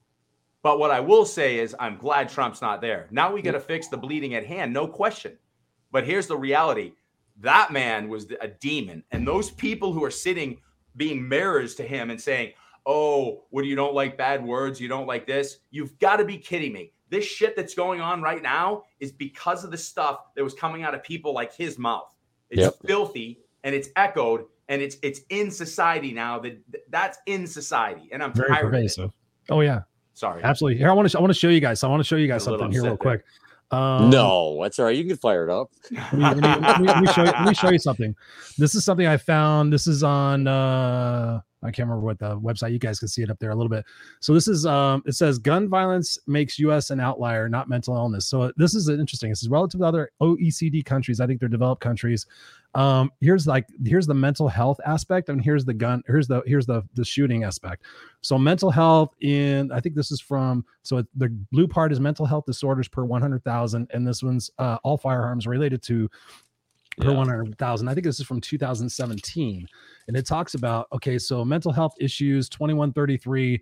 [0.64, 3.08] But what I will say is I'm glad Trump's not there.
[3.12, 5.38] Now we got to fix the bleeding at hand, no question.
[5.92, 6.94] But here's the reality.
[7.40, 9.04] That man was a demon.
[9.12, 10.60] And those people who are sitting
[10.96, 12.54] being mirrors to him and saying,
[12.86, 14.82] "Oh, what do you don't like bad words?
[14.82, 16.92] You don't like this?" You've got to be kidding me.
[17.10, 20.84] This shit that's going on right now is because of the stuff that was coming
[20.84, 22.14] out of people like his mouth.
[22.50, 22.74] It's yep.
[22.86, 26.40] filthy and it's echoed and it's it's in society now.
[26.40, 26.58] That
[26.90, 29.12] that's in society, and I'm very pervasive.
[29.50, 29.82] Oh yeah,
[30.18, 30.78] sorry, absolutely.
[30.80, 31.84] Here, I want to I want to show you guys.
[31.84, 32.98] I want to show you guys something here real there.
[32.98, 33.24] quick.
[33.70, 34.96] Um, no, that's all right.
[34.96, 35.72] You can fire it up.
[36.14, 38.16] let, me, let, me, let, me, show you, let me show you something.
[38.58, 39.74] This is something I found.
[39.74, 42.72] This is on uh, I can't remember what the website.
[42.72, 43.84] You guys can see it up there a little bit.
[44.20, 46.92] So this is um, it says gun violence makes U.S.
[46.92, 48.28] an outlier, not mental illness.
[48.28, 49.30] So this is interesting.
[49.30, 51.20] This is relative to other OECD countries.
[51.20, 52.28] I think they're developed countries.
[52.76, 56.04] Um, here's like here's the mental health aspect, and here's the gun.
[56.06, 57.84] Here's the here's the the shooting aspect.
[58.22, 62.26] So mental health in I think this is from so the blue part is mental
[62.26, 66.10] health disorders per 100,000, and this one's uh, all firearms related to
[66.98, 67.18] per yeah.
[67.18, 67.88] 100,000.
[67.88, 69.68] I think this is from 2017.
[70.08, 73.62] And it talks about, okay, so mental health issues, 2133,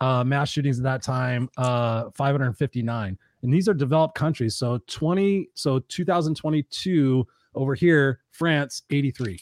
[0.00, 3.18] uh, mass shootings at that time, uh, 559.
[3.42, 4.56] And these are developed countries.
[4.56, 9.38] So 20, so 2022 over here, France, 83.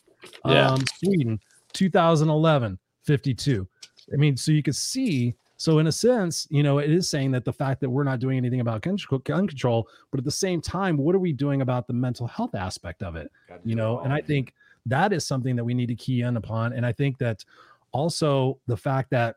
[0.47, 0.71] Yeah.
[0.71, 1.41] Um, Sweden,
[1.73, 3.69] 2011, 52.
[4.13, 7.31] I mean, so you can see so in a sense, you know, it is saying
[7.31, 10.61] that the fact that we're not doing anything about gun control, but at the same
[10.61, 13.33] time, what are we doing about the mental health aspect of it?
[13.65, 14.53] You know, and I think
[14.85, 16.75] that is something that we need to key in upon.
[16.75, 17.47] And I think that
[17.93, 19.37] also the fact that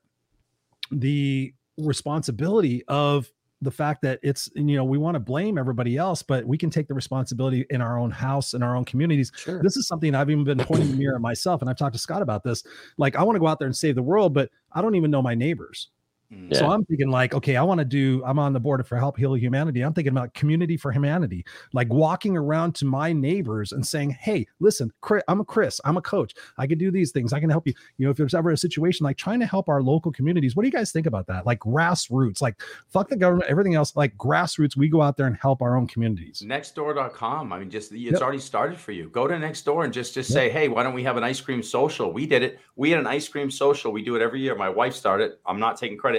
[0.91, 6.21] the responsibility of the fact that it's you know we want to blame everybody else
[6.21, 9.63] but we can take the responsibility in our own house in our own communities sure.
[9.63, 11.99] this is something i've even been pointing the mirror at myself and i've talked to
[11.99, 12.63] scott about this
[12.97, 15.09] like i want to go out there and save the world but i don't even
[15.09, 15.89] know my neighbors.
[16.29, 16.59] Yeah.
[16.59, 18.21] So I'm thinking like, okay, I want to do.
[18.25, 19.81] I'm on the board for Help Heal Humanity.
[19.81, 24.45] I'm thinking about community for humanity, like walking around to my neighbors and saying, "Hey,
[24.59, 25.79] listen, Chris, I'm a Chris.
[25.85, 26.33] I'm a coach.
[26.57, 27.31] I can do these things.
[27.31, 27.73] I can help you.
[27.97, 30.63] You know, if there's ever a situation like trying to help our local communities, what
[30.63, 31.45] do you guys think about that?
[31.45, 33.95] Like grassroots, like fuck the government, everything else.
[33.95, 36.43] Like grassroots, we go out there and help our own communities.
[36.45, 37.53] Nextdoor.com.
[37.53, 38.21] I mean, just it's yep.
[38.21, 39.07] already started for you.
[39.09, 40.35] Go to Nextdoor and just just yep.
[40.35, 42.11] say, hey, why don't we have an ice cream social?
[42.11, 42.59] We did it.
[42.75, 43.93] We had an ice cream social.
[43.93, 44.55] We do it every year.
[44.55, 45.37] My wife started.
[45.45, 46.16] I'm not taking credit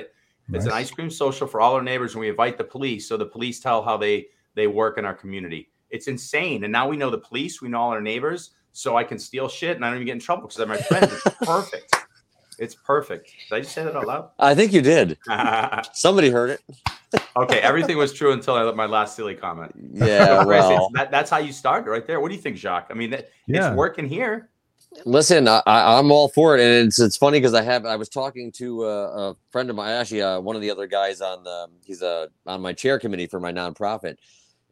[0.48, 0.62] Nice.
[0.62, 3.08] It's an ice cream social for all our neighbors, and we invite the police.
[3.08, 5.70] So the police tell how they they work in our community.
[5.90, 6.64] It's insane.
[6.64, 9.48] And now we know the police, we know all our neighbors, so I can steal
[9.48, 11.12] shit and I don't even get in trouble because they're my friends.
[11.12, 11.94] It's perfect.
[12.58, 13.32] It's perfect.
[13.48, 14.30] Did I just say that out loud?
[14.38, 15.16] I think you did.
[15.92, 16.60] Somebody heard it.
[17.36, 19.72] okay, everything was true until I let my last silly comment.
[19.92, 22.20] Yeah, well, that, that's how you started right there.
[22.20, 22.88] What do you think, Jacque?
[22.90, 23.68] I mean, that, yeah.
[23.68, 24.50] it's working here.
[25.04, 25.62] Listen, I,
[25.98, 28.84] am all for it, and it's it's funny because I have I was talking to
[28.84, 32.02] a, a friend of mine, actually uh, one of the other guys on the he's
[32.02, 34.16] uh, on my chair committee for my nonprofit,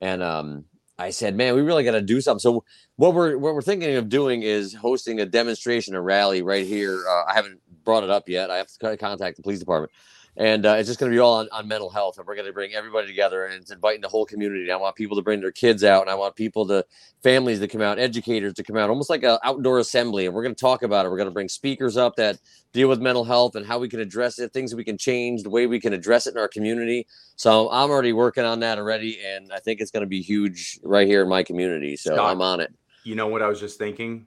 [0.01, 0.65] and um,
[0.99, 2.41] I said, man, we really got to do something.
[2.41, 2.65] So
[2.97, 7.05] what we're what we're thinking of doing is hosting a demonstration, a rally right here.
[7.09, 8.51] Uh, I haven't brought it up yet.
[8.51, 9.93] I have to contact the police department
[10.37, 12.47] and uh, it's just going to be all on, on mental health and we're going
[12.47, 14.71] to bring everybody together and it's inviting the whole community.
[14.71, 16.85] I want people to bring their kids out and i want people to
[17.23, 20.43] families to come out educators to come out almost like an outdoor assembly and we're
[20.43, 21.11] going to talk about it.
[21.11, 22.39] We're going to bring speakers up that
[22.73, 25.51] deal with mental health and how we can address it things we can change the
[25.51, 27.07] way we can address it in our community.
[27.37, 30.79] So i'm already working on that already and i think it's going to be huge
[30.83, 32.75] right here in my community so Scott, i'm on it.
[33.05, 34.27] you know what i was just thinking?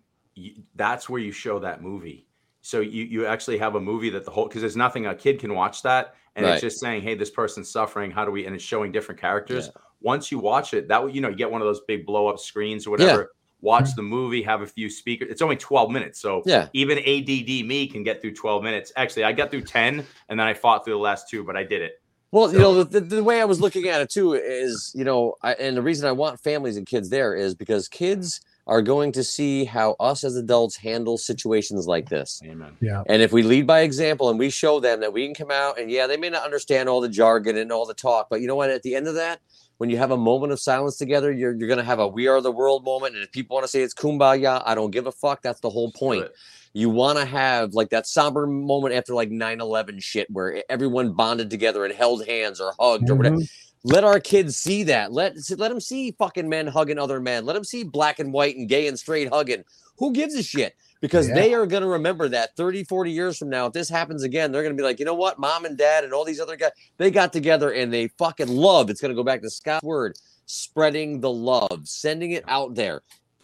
[0.76, 2.29] That's where you show that movie
[2.62, 5.40] so you you actually have a movie that the whole because there's nothing a kid
[5.40, 6.54] can watch that and right.
[6.54, 8.12] it's just saying, hey, this person's suffering.
[8.12, 8.46] How do we?
[8.46, 9.68] And it's showing different characters.
[9.68, 9.82] Yeah.
[10.02, 12.40] Once you watch it, that you know you get one of those big blow up
[12.40, 13.20] screens or whatever.
[13.20, 13.26] Yeah.
[13.62, 15.28] Watch the movie, have a few speakers.
[15.30, 16.22] It's only 12 minutes.
[16.22, 16.70] So yeah.
[16.72, 18.94] even ADD me can get through 12 minutes.
[18.96, 21.66] Actually, I got through 10 and then I fought through the last two, but I
[21.66, 22.02] did it.
[22.32, 25.36] Well, you know, the, the, way I was looking at it too is, you know,
[25.42, 28.40] I, and the reason I want families and kids there is because kids
[28.70, 32.40] are going to see how us as adults handle situations like this.
[32.46, 32.78] Amen.
[32.80, 33.02] Yeah.
[33.08, 35.80] And if we lead by example and we show them that we can come out
[35.80, 38.48] and yeah, they may not understand all the jargon and all the talk, but you
[38.48, 38.70] know what?
[38.70, 39.42] At the end of that,
[39.80, 42.28] when you have a moment of silence together, you're, you're going to have a we
[42.28, 43.16] are the world moment.
[43.16, 45.42] And if people want to say it's kumbaya, I don't give a fuck.
[45.42, 46.28] That's the whole point.
[46.74, 51.14] You want to have like that somber moment after like 9 11 shit where everyone
[51.14, 53.14] bonded together and held hands or hugged mm-hmm.
[53.14, 53.38] or whatever
[53.84, 55.12] let our kids see that.
[55.12, 57.46] Let let them see fucking men hugging other men.
[57.46, 59.64] Let them see black and white and gay and straight hugging.
[59.98, 60.76] Who gives a shit?
[61.02, 61.36] Because yeah.
[61.36, 64.52] they are going to remember that 30, 40 years from now, if this happens again,
[64.52, 65.40] they're going to be like, you know what?
[65.40, 68.90] Mom and dad and all these other guys, they got together and they fucking love.
[68.90, 73.02] It's going to go back to Scott's word spreading the love, sending it out there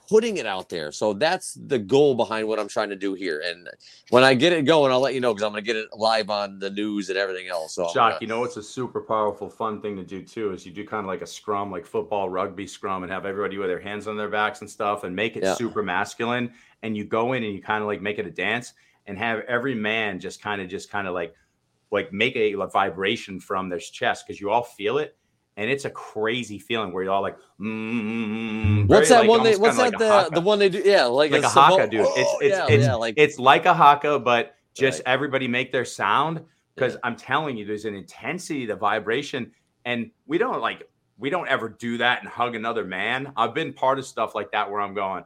[0.08, 0.92] putting it out there.
[0.92, 3.42] So that's the goal behind what I'm trying to do here.
[3.46, 3.70] And
[4.10, 5.90] when I get it going, I'll let you know because I'm going to get it
[5.94, 7.76] live on the news and everything else.
[7.76, 8.18] So, Shock, gonna...
[8.22, 10.54] you know, it's a super powerful, fun thing to do too.
[10.54, 13.58] Is you do kind of like a scrum, like football, rugby scrum, and have everybody
[13.58, 15.56] with their hands on their backs and stuff, and make it yeah.
[15.56, 16.52] super masculine.
[16.84, 18.74] And you go in and you kind of like make it a dance,
[19.08, 21.34] and have every man just kind of, just kind of like,
[21.92, 25.16] like make a, a vibration from their chest because you all feel it
[25.58, 29.22] and it's a crazy feeling where you're all like, mm, mm, mm, mm what's that
[29.22, 29.44] like, one?
[29.44, 30.82] They, what's that like the, the one they do?
[30.84, 32.02] Yeah, like, like a, a haka, oh, dude.
[32.02, 35.14] It's oh, it's yeah, it's, yeah, like, it's like a haka, but just right.
[35.14, 36.42] everybody make their sound
[36.76, 37.00] because yeah.
[37.04, 39.52] I'm telling you, there's an intensity, the vibration,
[39.86, 40.88] and we don't like
[41.18, 43.32] we don't ever do that and hug another man.
[43.38, 45.24] I've been part of stuff like that where I'm going.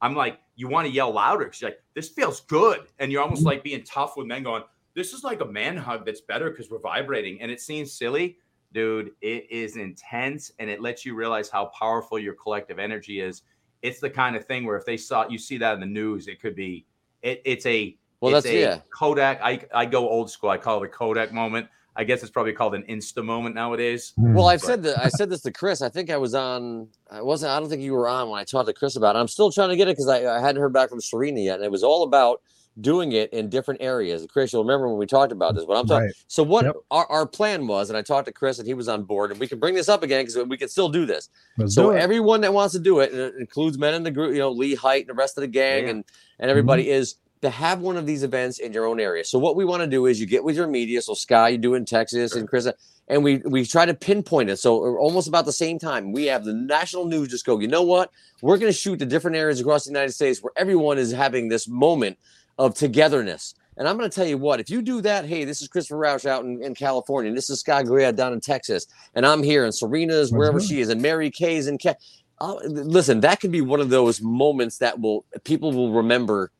[0.00, 2.86] I'm like, you want to yell louder because like, this feels good.
[2.98, 4.62] And you're almost like being tough with men going,
[4.94, 7.40] this is like a man hug that's better because we're vibrating.
[7.42, 8.38] And it seems silly,
[8.72, 9.12] dude.
[9.20, 13.42] It is intense and it lets you realize how powerful your collective energy is.
[13.82, 16.28] It's the kind of thing where if they saw you see that in the news,
[16.28, 16.86] it could be
[17.22, 18.80] it, it's a well, it's that's a yeah.
[18.90, 19.40] Kodak.
[19.42, 20.50] I, I go old school.
[20.50, 21.68] I call it a Kodak moment.
[21.98, 24.12] I guess it's probably called an Insta moment nowadays.
[24.18, 24.66] Well, I've but.
[24.66, 25.80] said that I said this to Chris.
[25.80, 26.88] I think I was on.
[27.10, 27.52] I wasn't.
[27.52, 29.18] I don't think you were on when I talked to Chris about it.
[29.18, 31.56] I'm still trying to get it because I, I hadn't heard back from Serena yet,
[31.56, 32.42] and it was all about
[32.80, 34.26] doing it in different areas.
[34.30, 35.64] Chris, you'll remember when we talked about this.
[35.64, 36.06] What I'm talking.
[36.06, 36.14] Right.
[36.28, 36.76] So what yep.
[36.90, 39.40] our, our plan was, and I talked to Chris, and he was on board, and
[39.40, 41.28] we can bring this up again because we can still do this.
[41.56, 44.10] Let's so do everyone that wants to do it, and it includes men in the
[44.10, 45.90] group, you know, Lee Height and the rest of the gang, yeah.
[45.90, 46.04] and
[46.38, 46.92] and everybody mm-hmm.
[46.92, 49.24] is to have one of these events in your own area.
[49.24, 51.02] So what we want to do is you get with your media.
[51.02, 52.68] So Sky, you do in Texas and Chris,
[53.08, 54.58] and we we try to pinpoint it.
[54.58, 57.58] So almost about the same time, we have the national news just go.
[57.58, 58.10] You know what?
[58.42, 61.48] We're going to shoot the different areas across the United States where everyone is having
[61.48, 62.18] this moment
[62.58, 63.54] of togetherness.
[63.76, 65.98] And I'm going to tell you what, if you do that, hey, this is Christopher
[65.98, 69.42] Rausch out in, in California, and this is Scott Gray down in Texas, and I'm
[69.42, 70.66] here, and Serena's wherever mm-hmm.
[70.66, 71.78] she is, and Mary Kay's in.
[71.78, 71.94] Ca-
[72.38, 76.50] uh, listen, that could be one of those moments that will people will remember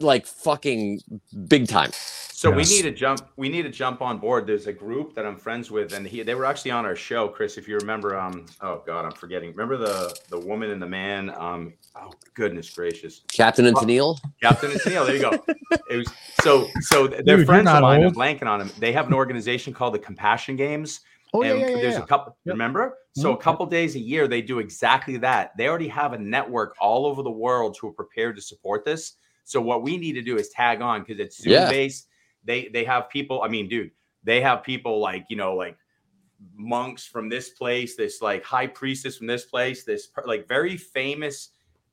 [0.00, 1.00] like fucking
[1.48, 1.90] big time.
[1.92, 2.70] So yes.
[2.70, 3.28] we need to jump.
[3.36, 4.46] We need to jump on board.
[4.46, 7.28] There's a group that I'm friends with, and he, they were actually on our show,
[7.28, 7.58] Chris.
[7.58, 9.50] If you remember, um, oh god, I'm forgetting.
[9.50, 11.30] Remember the the woman and the man?
[11.36, 14.18] Um, oh goodness gracious, Captain and Tennille.
[14.42, 15.06] Captain and Tennille.
[15.06, 15.44] There you go.
[15.90, 16.08] It was
[16.42, 17.08] so so.
[17.08, 18.04] They're Dude, friends of mine.
[18.04, 18.70] I'm blanking on them.
[18.78, 21.00] They have an organization called the Compassion Games.
[21.32, 22.02] Oh, and yeah, yeah, there's yeah.
[22.02, 22.54] a couple, yep.
[22.54, 22.98] remember?
[23.14, 23.40] So mm-hmm.
[23.40, 25.56] a couple days a year, they do exactly that.
[25.56, 29.14] They already have a network all over the world who are prepared to support this.
[29.44, 31.70] So what we need to do is tag on because it's Zoom yeah.
[31.70, 32.08] based.
[32.44, 33.42] They they have people.
[33.42, 33.90] I mean, dude,
[34.24, 35.76] they have people like you know like
[36.56, 41.50] monks from this place, this like high priestess from this place, this like very famous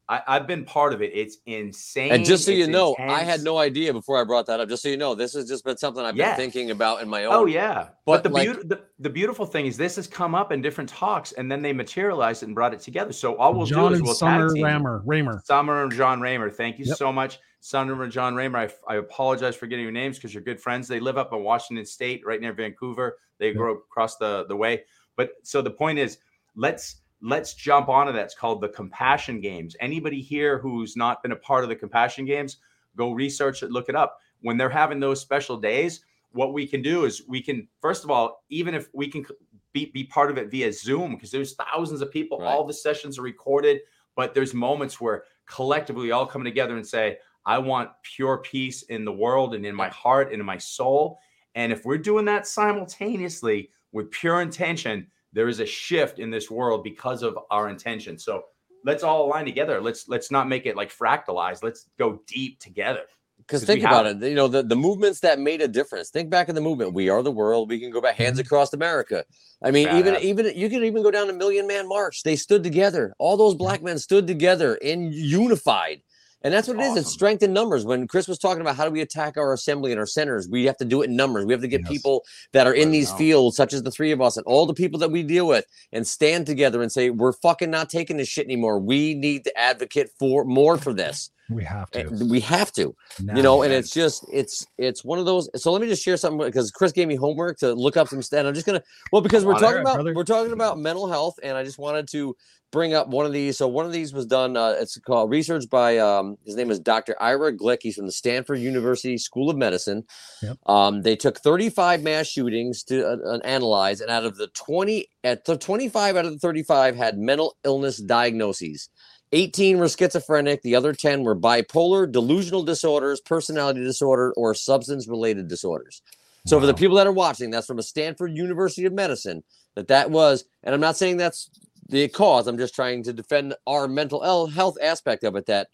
[0.09, 1.11] I, have been part of it.
[1.13, 2.13] It's insane.
[2.13, 3.11] And just so it's you know, intense.
[3.11, 4.69] I had no idea before I brought that up.
[4.69, 7.25] Just so you know, this has just been something I've been thinking about in my
[7.25, 7.33] oh, own.
[7.33, 10.33] Oh yeah, but, but the, like, be- the, the beautiful thing is this has come
[10.33, 13.11] up in different talks, and then they materialized it and brought it together.
[13.11, 16.49] So all we'll John do is we'll Sommer Ramer, Ramer, Sommer and Jon Ramer.
[16.53, 16.95] Thank you yep.
[16.95, 18.59] so much, Sommer and Jon Ramer.
[18.87, 20.87] I, I apologize for getting your names because you're good friends.
[20.87, 23.17] They live up in Washington State, right near Vancouver.
[23.39, 23.57] They yep.
[23.57, 24.83] grow across the the way.
[25.17, 26.19] But so the point is,
[26.55, 28.25] let's let's jump onto that.
[28.25, 29.75] It's called the Compassion Games.
[29.79, 32.57] Anybody here who's not been a part of the Compassion Games,
[32.95, 34.19] go research it, look it up.
[34.41, 36.01] When they're having those special days,
[36.31, 39.25] what we can do is we can, first of all, even if we can
[39.73, 42.47] be, be part of it via Zoom, because there's thousands of people, right.
[42.47, 43.79] all the sessions are recorded,
[44.15, 48.83] but there's moments where collectively we all come together and say, I want pure peace
[48.83, 51.19] in the world and in my heart and in my soul.
[51.55, 55.07] And if we're doing that simultaneously with pure intention,
[55.37, 58.17] there is a shift in this world because of our intention.
[58.17, 58.45] So
[58.83, 59.79] let's all align together.
[59.79, 61.61] Let's let's not make it like fractalized.
[61.61, 63.01] Let's go deep together.
[63.37, 66.09] Because think about it, you know, the, the movements that made a difference.
[66.09, 66.93] Think back in the movement.
[66.93, 67.69] We are the world.
[67.69, 68.47] We can go back hands mm-hmm.
[68.47, 69.25] across America.
[69.63, 70.23] I mean, Bad even ass.
[70.23, 72.23] even you can even go down to Million Man March.
[72.23, 73.13] They stood together.
[73.19, 76.01] All those black men stood together and unified.
[76.43, 76.97] And that's what it awesome.
[76.97, 77.03] is.
[77.03, 77.83] It's strength in numbers.
[77.83, 80.65] When Chris was talking about how do we attack our assembly and our centers, we
[80.65, 81.45] have to do it in numbers.
[81.45, 81.89] We have to get yes.
[81.89, 84.73] people that are in these fields, such as the three of us and all the
[84.73, 88.27] people that we deal with, and stand together and say, we're fucking not taking this
[88.27, 88.79] shit anymore.
[88.79, 91.31] We need to advocate for more for this.
[91.49, 92.07] We have to.
[92.07, 92.95] And we have to.
[93.19, 95.49] You know, and it's just it's it's one of those.
[95.55, 98.21] So let me just share something because Chris gave me homework to look up some
[98.21, 98.45] stuff.
[98.45, 100.13] I'm just gonna well because we're talking about brother.
[100.13, 102.35] we're talking about mental health, and I just wanted to
[102.71, 103.57] bring up one of these.
[103.57, 104.57] So one of these was done.
[104.57, 107.15] Uh, it's called research by um, his name is Dr.
[107.21, 107.79] Ira Glick.
[107.81, 110.03] He's from the Stanford University School of Medicine.
[110.41, 110.57] Yep.
[110.65, 115.07] Um, they took 35 mass shootings to uh, uh analyze, and out of the 20,
[115.23, 118.89] at the 25 out of the 35 had mental illness diagnoses.
[119.31, 120.61] 18 were schizophrenic.
[120.61, 126.01] The other 10 were bipolar, delusional disorders, personality disorder, or substance related disorders.
[126.45, 126.61] So wow.
[126.61, 129.43] for the people that are watching, that's from a Stanford University of Medicine.
[129.75, 131.49] That that was, and I'm not saying that's
[131.89, 132.47] the cause.
[132.47, 135.45] I'm just trying to defend our mental health aspect of it.
[135.45, 135.67] That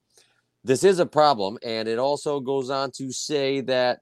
[0.64, 4.00] this is a problem, and it also goes on to say that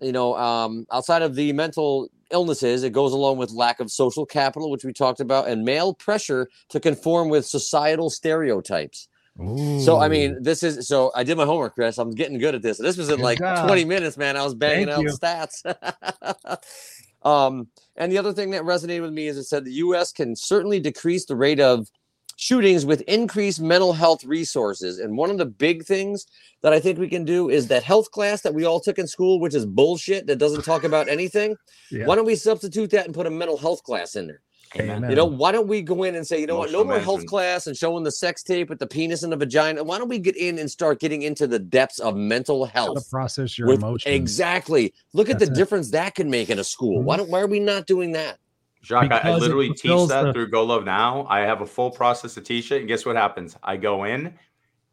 [0.00, 4.26] you know, um, outside of the mental illnesses, it goes along with lack of social
[4.26, 9.08] capital, which we talked about, and male pressure to conform with societal stereotypes.
[9.40, 9.80] Ooh.
[9.80, 11.98] So I mean, this is so I did my homework, Chris.
[11.98, 12.78] I'm getting good at this.
[12.78, 13.66] This was in good like job.
[13.66, 14.36] 20 minutes, man.
[14.36, 15.10] I was banging Thank out you.
[15.10, 16.58] stats.
[17.26, 17.66] Um,
[17.96, 20.12] and the other thing that resonated with me is it said the U.S.
[20.12, 21.90] can certainly decrease the rate of
[22.36, 24.98] shootings with increased mental health resources.
[24.98, 26.26] And one of the big things
[26.62, 29.06] that I think we can do is that health class that we all took in
[29.06, 31.56] school, which is bullshit that doesn't talk about anything.
[31.90, 32.06] Yeah.
[32.06, 34.40] Why don't we substitute that and put a mental health class in there?
[34.74, 35.08] Amen.
[35.08, 37.18] You know, why don't we go in and say, you know what, no Emotional more
[37.18, 39.82] health class and showing the sex tape with the penis and the vagina.
[39.82, 42.92] Why don't we get in and start getting into the depths of mental how to
[42.94, 43.10] health?
[43.10, 44.14] process your with- emotions.
[44.14, 44.92] Exactly.
[45.12, 45.54] Look at the it.
[45.54, 47.02] difference that can make in a school.
[47.02, 47.22] Why mm-hmm.
[47.22, 48.38] don't why are we not doing that?
[48.86, 51.26] Jacque, I, I literally teach that the- through Go Love Now.
[51.28, 53.56] I have a full process to teach it, and guess what happens?
[53.62, 54.32] I go in.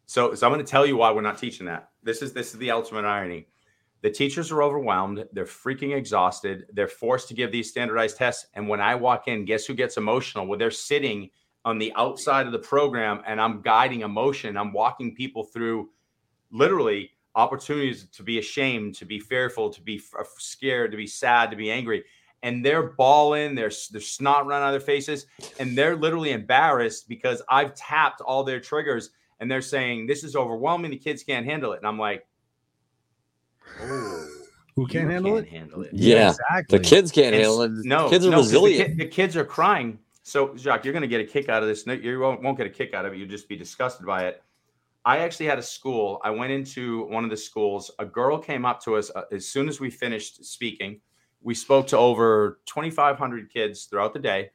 [0.06, 1.90] So, so I'm going to tell you why we're not teaching that.
[2.02, 3.46] This is this is the ultimate irony.
[4.02, 5.24] The teachers are overwhelmed.
[5.32, 6.66] They're freaking exhausted.
[6.74, 8.46] They're forced to give these standardized tests.
[8.52, 10.46] And when I walk in, guess who gets emotional?
[10.46, 11.30] Well, they're sitting
[11.64, 14.58] on the outside of the program, and I'm guiding emotion.
[14.58, 15.88] I'm walking people through
[16.50, 21.50] literally opportunities to be ashamed, to be fearful, to be f- scared, to be sad,
[21.50, 22.04] to be angry.
[22.44, 25.26] And they're bawling, they're, they're snot running out of their faces,
[25.58, 30.36] and they're literally embarrassed because I've tapped all their triggers and they're saying, This is
[30.36, 30.90] overwhelming.
[30.92, 31.78] The kids can't handle it.
[31.78, 32.26] And I'm like,
[33.80, 34.28] Oh,
[34.76, 35.50] Who can't handle can't it?
[35.50, 35.90] handle it.
[35.92, 36.78] Yeah, exactly.
[36.78, 37.70] The kids can't It's- handle it.
[37.84, 38.90] No, kids are no, 'cause the resilient.
[38.98, 39.98] ki- The, kids are crying.
[40.22, 41.86] So, Jacque, you're going to get a kick out of this.
[41.86, 43.18] No, You won't, won't get a kick out of it.
[43.18, 44.42] You'll just be disgusted by it.
[45.04, 46.20] I actually had a school.
[46.24, 47.90] I went into one of the schools.
[47.98, 51.00] A girl came up to us uh, as soon as we finished speaking.
[51.44, 54.50] We spoke to over 2,500 kids throughout the day.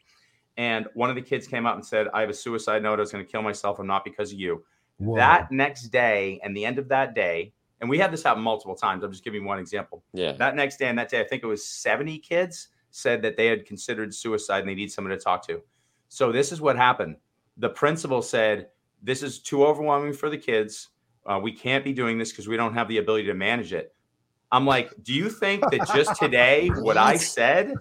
[0.57, 2.99] And one of the kids came up and said, I have a suicide note.
[2.99, 3.79] I was going to kill myself.
[3.79, 4.65] I'm not because of you.
[4.97, 5.15] Whoa.
[5.15, 8.75] That next day and the end of that day, and we had this happen multiple
[8.75, 9.03] times.
[9.03, 10.03] I'm just giving you one example.
[10.13, 10.33] yeah.
[10.33, 13.45] That next day and that day, I think it was 70 kids said that they
[13.45, 15.61] had considered suicide and they need someone to talk to.
[16.09, 17.15] So this is what happened.
[17.57, 18.67] The principal said,
[19.01, 20.89] This is too overwhelming for the kids.
[21.25, 23.93] Uh, we can't be doing this because we don't have the ability to manage it.
[24.51, 27.73] I'm like, Do you think that just today, what I said,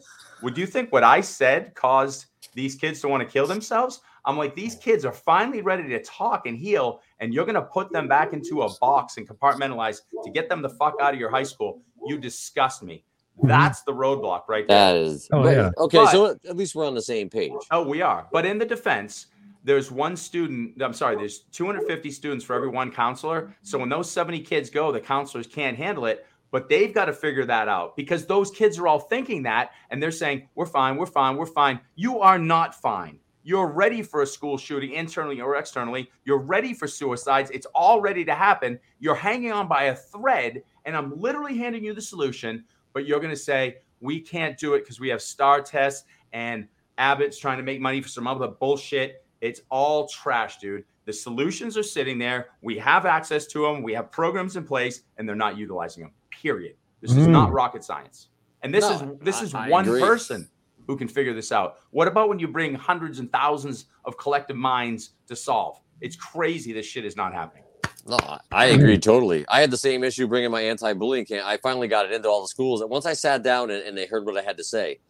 [0.42, 4.00] would you think what I said caused these kids to want to kill themselves?
[4.24, 7.62] I'm like, these kids are finally ready to talk and heal, and you're going to
[7.62, 11.20] put them back into a box and compartmentalize to get them the fuck out of
[11.20, 11.80] your high school.
[12.06, 13.04] You disgust me.
[13.42, 13.48] Mhm.
[13.48, 14.92] That's the roadblock right there.
[14.92, 15.28] That is.
[15.32, 15.70] Oh, but- yeah.
[15.78, 17.52] Okay, But- so at least we're on the same page.
[17.70, 18.26] Oh, we are.
[18.30, 19.28] But in the defense,
[19.64, 20.82] there's one student.
[20.82, 23.54] I'm sorry, there's 250 students for every one counselor.
[23.62, 26.26] So when those 70 kids go, the counselors can't handle it.
[26.50, 30.02] But they've got to figure that out because those kids are all thinking that and
[30.02, 31.80] they're saying, We're fine, we're fine, we're fine.
[31.94, 33.18] You are not fine.
[33.42, 36.10] You're ready for a school shooting internally or externally.
[36.24, 37.50] You're ready for suicides.
[37.50, 38.78] It's all ready to happen.
[38.98, 42.64] You're hanging on by a thread, and I'm literally handing you the solution.
[42.92, 46.68] But you're going to say, We can't do it because we have STAAR tests and
[46.98, 49.24] Abbott's trying to make money for some other bullshit.
[49.40, 50.84] It's all trash, dude.
[51.04, 52.48] The solutions are sitting there.
[52.60, 53.82] We have access to them.
[53.82, 56.12] We have programs in place, and they're not utilizing them.
[56.42, 56.76] Period.
[57.00, 57.30] This is Mm.
[57.30, 58.28] not rocket science.
[58.62, 60.00] And this No, is this I- is I one agree.
[60.00, 60.48] person
[60.86, 61.78] who can figure this out.
[61.90, 65.80] What about when you bring hundreds and thousands of collective minds to solve?
[66.00, 66.72] It's crazy.
[66.72, 67.64] This shit is not happening.
[68.06, 69.44] No, I- I agree totally.
[69.48, 71.46] I had the same issue bringing my anti-bullying camp.
[71.46, 72.80] I finally got it into all the schools.
[72.80, 75.00] And once I sat down and, and they heard what I had to say,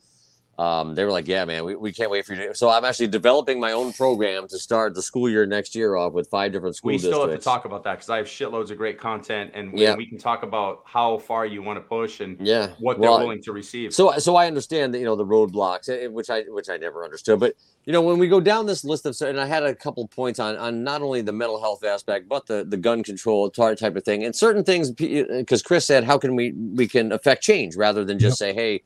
[0.58, 2.84] um, they were like, "Yeah, man, we, we can't wait for you." to So I'm
[2.84, 6.50] actually developing my own program to start the school year next year off with five
[6.50, 8.98] different school we still have to talk about that because I have shitloads of great
[8.98, 9.94] content, and we, Yeah.
[9.94, 13.26] we can talk about how far you want to push and yeah, what well, they're
[13.26, 13.94] willing to receive.
[13.94, 17.04] So, so I understand that you know the roadblocks, eh, which I which I never
[17.04, 17.38] understood.
[17.38, 17.54] But
[17.84, 20.40] you know, when we go down this list of, and I had a couple points
[20.40, 24.02] on on not only the mental health aspect, but the the gun control type of
[24.04, 24.90] thing, and certain things.
[24.90, 28.82] Because Chris said, how can we we can affect change rather than just say, hey.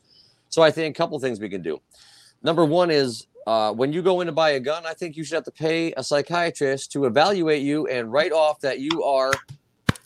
[0.53, 1.81] So I think a couple things we can do.
[2.43, 5.25] Number one is uh, when you go in to buy a gun, I think you
[5.25, 9.33] should have to pay a psychiatrist to evaluate you and write off that you are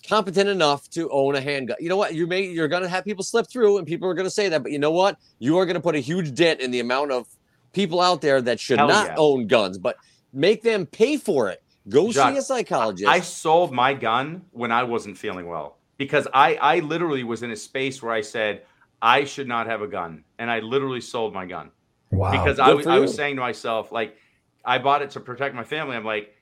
[0.06, 1.76] competent enough to own a handgun.
[1.80, 2.14] You know what?
[2.14, 4.70] You may you're gonna have people slip through, and people are gonna say that, but
[4.70, 5.18] you know what?
[5.40, 7.26] You are gonna put a huge dent in the amount of
[7.72, 9.14] people out there that should Hell not yeah.
[9.18, 9.96] own guns, but
[10.32, 11.60] make them pay for it.
[11.88, 13.08] Go see a psychologist.
[13.08, 17.50] I sold my gun when I wasn't feeling well because I I literally was in
[17.50, 18.62] a space where I said
[19.02, 21.70] I should not have a gun, and I literally sold my gun
[22.10, 22.30] Wow.
[22.32, 24.16] because I was I was saying to myself like
[24.64, 25.96] I bought it to protect my family.
[25.96, 26.32] I'm like.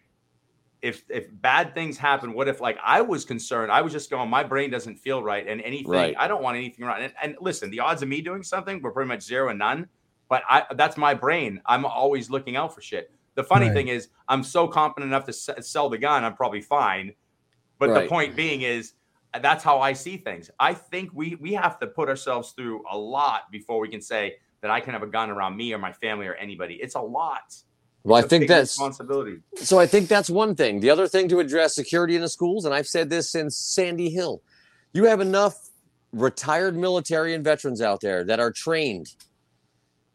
[0.83, 3.73] If, if bad things happen, what if like I was concerned?
[3.73, 6.15] I was just going, my brain doesn't feel right, and anything Right.
[6.19, 7.01] I don't want anything right.
[7.05, 9.89] And, and listen, the odds of me doing something were pretty much zero and none.
[10.29, 11.63] But I that's my brain.
[11.65, 13.11] I'm always looking out for shit.
[13.35, 13.75] The funny Right.
[13.75, 17.15] thing is, I'm so confident enough to s- sell the gun, I'm probably fine.
[17.79, 18.93] But the point being is,
[19.43, 20.51] that's how I see things.
[20.61, 24.37] I think we we have to put ourselves through a lot before we can say
[24.61, 26.75] that I can have a gun around me or my family or anybody.
[26.81, 27.55] It's a lot.
[28.05, 29.39] well, I It's a think that's responsibility.
[29.57, 29.79] so.
[29.79, 30.81] I think that's one thing.
[30.81, 34.11] The other thing to address security in the schools, and I've said this since Sandy
[34.11, 34.43] Hill,
[34.93, 35.71] you have enough
[36.13, 39.15] retired military and veterans out there that are trained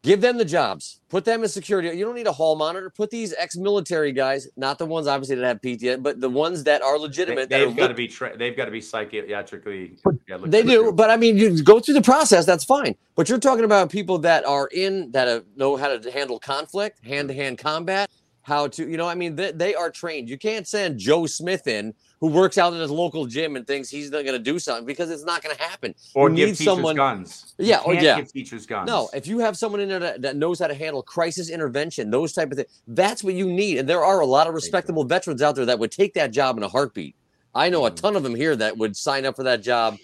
[0.02, 1.00] Give them the jobs.
[1.10, 1.88] Put them in security.
[1.96, 2.88] You don't need a hall monitor.
[2.88, 6.80] Put these ex-military guys, not the ones obviously that have PTSD, but the ones that
[6.80, 7.50] are legitimate.
[7.50, 9.98] They, have got to be tra- they've got to be psychiatrically.
[10.26, 10.92] Yeah, they do, through.
[10.92, 12.46] but I mean, you go through the process.
[12.46, 12.96] That's fine.
[13.14, 17.04] But you're talking about people that are in that have, know how to handle conflict,
[17.04, 18.08] hand-to-hand combat,
[18.40, 20.30] how to, you know, I mean, they, they are trained.
[20.30, 23.88] You can't send Joe Smith in who works out at his local gym and thinks
[23.88, 25.94] he's not going to do something because it's not going to happen.
[26.14, 27.54] or you give need teachers someone- guns.
[27.58, 28.16] Yeah, or can't yeah.
[28.20, 28.86] give teachers guns.
[28.88, 32.10] No, if you have someone in there that, that knows how to handle crisis intervention,
[32.10, 33.78] those type of things, that's what you need.
[33.78, 36.58] And there are a lot of respectable veterans out there that would take that job
[36.58, 37.16] in a heartbeat.
[37.54, 37.96] I know a Mhm.
[37.96, 39.96] ton of them here that would sign up for that job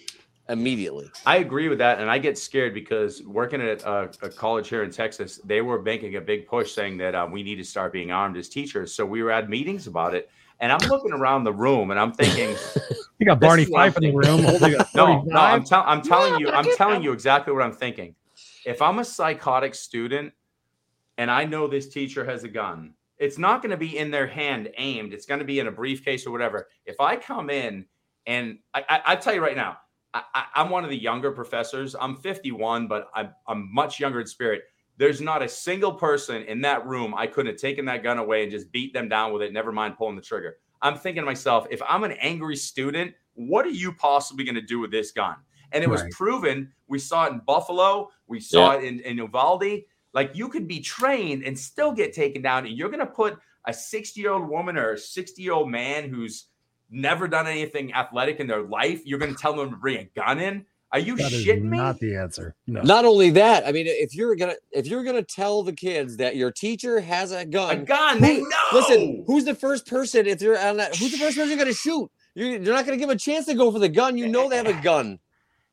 [0.49, 1.09] immediately.
[1.25, 4.83] I agree with that, and I get scared because working at a, a college here
[4.83, 7.91] in Texas, they were making a big push saying that uh, we need to start
[7.93, 8.93] being armed as teachers.
[8.93, 10.29] So we were at meetings about it,
[10.59, 12.61] and I'm looking around the room and I'm thinking,
[13.19, 14.45] You got Barney is what I'm Fife in the room
[14.93, 15.65] no, no, I'm, 45.
[15.65, 18.15] tell- I'm telling you, I'm telling you exactly what I'm thinking.
[18.65, 20.33] If I'm a psychotic student
[21.17, 24.27] and I know this teacher has a gun, it's not going to be in their
[24.27, 25.13] hand aimed.
[25.13, 26.67] It's going to be in a briefcase or whatever.
[26.85, 27.85] If I come in
[28.27, 29.77] and I, I, I tell you right now,
[30.13, 31.95] I, I, I'm one of the younger professors.
[31.99, 34.63] I'm 51, but I'm, I'm much younger in spirit.
[34.97, 38.43] There's not a single person in that room I couldn't have taken that gun away
[38.43, 39.53] and just beat them down with it.
[39.53, 40.57] Never mind pulling the trigger.
[40.81, 44.61] I'm thinking to myself, if I'm an angry student, what are you possibly going to
[44.61, 45.35] do with this gun?
[45.71, 46.71] And it was proven.
[46.87, 48.09] We saw it in Buffalo.
[48.27, 49.81] We saw it in, in Uvalde.
[50.13, 52.65] Like you could be trained and still get taken down.
[52.65, 55.69] And you're going to put a 60 year old woman or a 60 year old
[55.69, 56.45] man who's
[56.89, 60.03] never done anything athletic in their life, you're going to tell them to bring a
[60.15, 60.65] gun in?
[60.93, 61.77] Are you That is shitting me?
[61.77, 62.55] not the answer.
[62.65, 62.81] No.
[62.81, 66.37] Not only that, I mean, if you're gonna if you're gonna tell the kids that
[66.37, 68.21] your teacher has a gun, a gun, gun.
[68.21, 68.47] They know.
[68.73, 70.95] listen, who's the first person if you're on that?
[70.95, 72.09] Who's the first person you're gonna shoot?
[72.35, 74.17] You're, you're not gonna give 'em a chance to go for the gun.
[74.17, 75.19] You know they have a gun.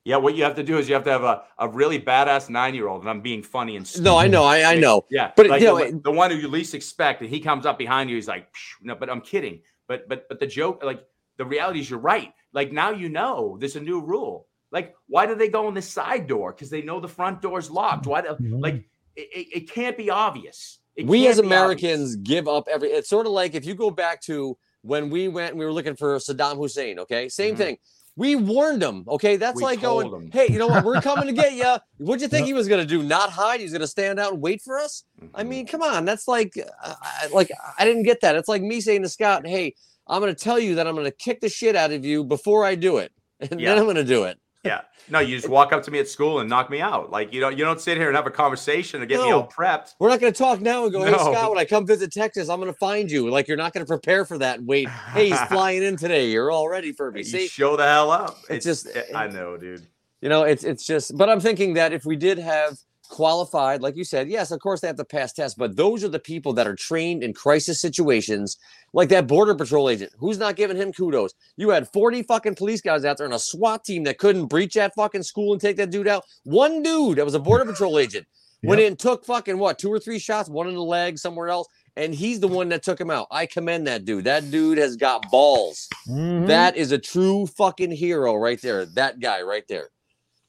[0.05, 2.51] yeah, what you have to do is you have to have a, a really badass
[2.51, 5.05] nine year old, and I'm being funny and No, I know, I, I know.
[5.11, 7.39] Yeah, But, like you the, know, one- the one who you least expect, and he
[7.39, 8.17] comes up behind you.
[8.17, 9.61] He's like, "Psh," no, but I'm kidding.
[9.87, 11.05] But but but the joke, like
[11.37, 12.33] the reality is, you're right.
[12.53, 14.49] Like now you know there's a new rule.
[14.75, 16.53] Like why do they go in the side door?
[16.53, 18.07] Because they know the front door's locked.
[18.07, 18.21] Why?
[18.23, 18.61] Do, Mhm.
[18.61, 18.75] like
[19.17, 20.81] it, it, it can't be obvious.
[20.97, 21.47] It we as be obvious.
[21.47, 22.89] Americans give up every.
[22.91, 25.73] It's sort of like if you go back to when we went, and we were
[25.73, 26.99] looking for Saddam Hussein.
[26.99, 27.59] Okay, same Mhm.
[27.59, 27.79] thing.
[28.17, 29.05] We warned them.
[29.09, 30.31] Okay, that's We like going, going, 'em.
[30.33, 30.85] hey, you know what?
[30.85, 31.77] We're coming to get you.
[31.99, 32.47] What'd you think Yep.
[32.47, 33.03] he was gonna do?
[33.03, 33.61] Not hide?
[33.61, 35.05] He's gonna stand out and wait for us?
[35.35, 35.49] I Mhm.
[35.49, 36.05] mean, come on.
[36.05, 36.53] That's like,
[36.85, 36.95] uh,
[37.33, 38.35] like I didn't get that.
[38.37, 39.75] It's like me saying to Scott, "Hey,
[40.07, 42.23] I'm going to tell you that I'm going to kick the shit out of you
[42.25, 43.11] before I do it,
[43.41, 43.71] and Yeah.
[43.71, 44.81] then I'm going to do it." Yeah.
[45.11, 47.11] No, you just walk up to me at school and knock me out.
[47.11, 49.47] Like you don't you don't sit here and have a conversation and get me all
[49.47, 49.95] prepped.
[49.99, 51.19] We're not going to talk now and go, "Hey, No.
[51.19, 53.85] Scott, when I come visit Texas, I'm going to find you." Like you're not going
[53.85, 54.89] to prepare for that and wait.
[54.89, 56.31] Hey, he's flying in today.
[56.31, 57.21] You're all ready for me.
[57.21, 58.39] You See, show the hell up.
[58.49, 59.87] It's It's, just- I know, dude.
[60.23, 61.17] you know, it's it's just.
[61.19, 62.79] But I'm thinking that if we did have
[63.09, 66.09] qualified, like you said, yes, of course they have to pass tests, but those are
[66.09, 68.57] the people that are trained in crisis situations,
[68.93, 70.13] like that border patrol agent.
[70.19, 71.35] Who's not giving him kudos?
[71.57, 74.75] You had 40 fucking police guys out there and a SWAT team that couldn't breach
[74.75, 76.25] that fucking school and take that dude out.
[76.45, 78.27] One dude that was a border patrol agent
[78.63, 81.69] went in took fucking what two or three shots, one in the leg, somewhere else.
[81.97, 83.29] And he's the one that took him out.
[83.31, 84.25] I commend that dude.
[84.25, 85.89] That dude has got balls.
[86.09, 86.49] Mhm.
[86.49, 88.85] That is a true fucking hero right there.
[88.85, 89.91] That guy right there.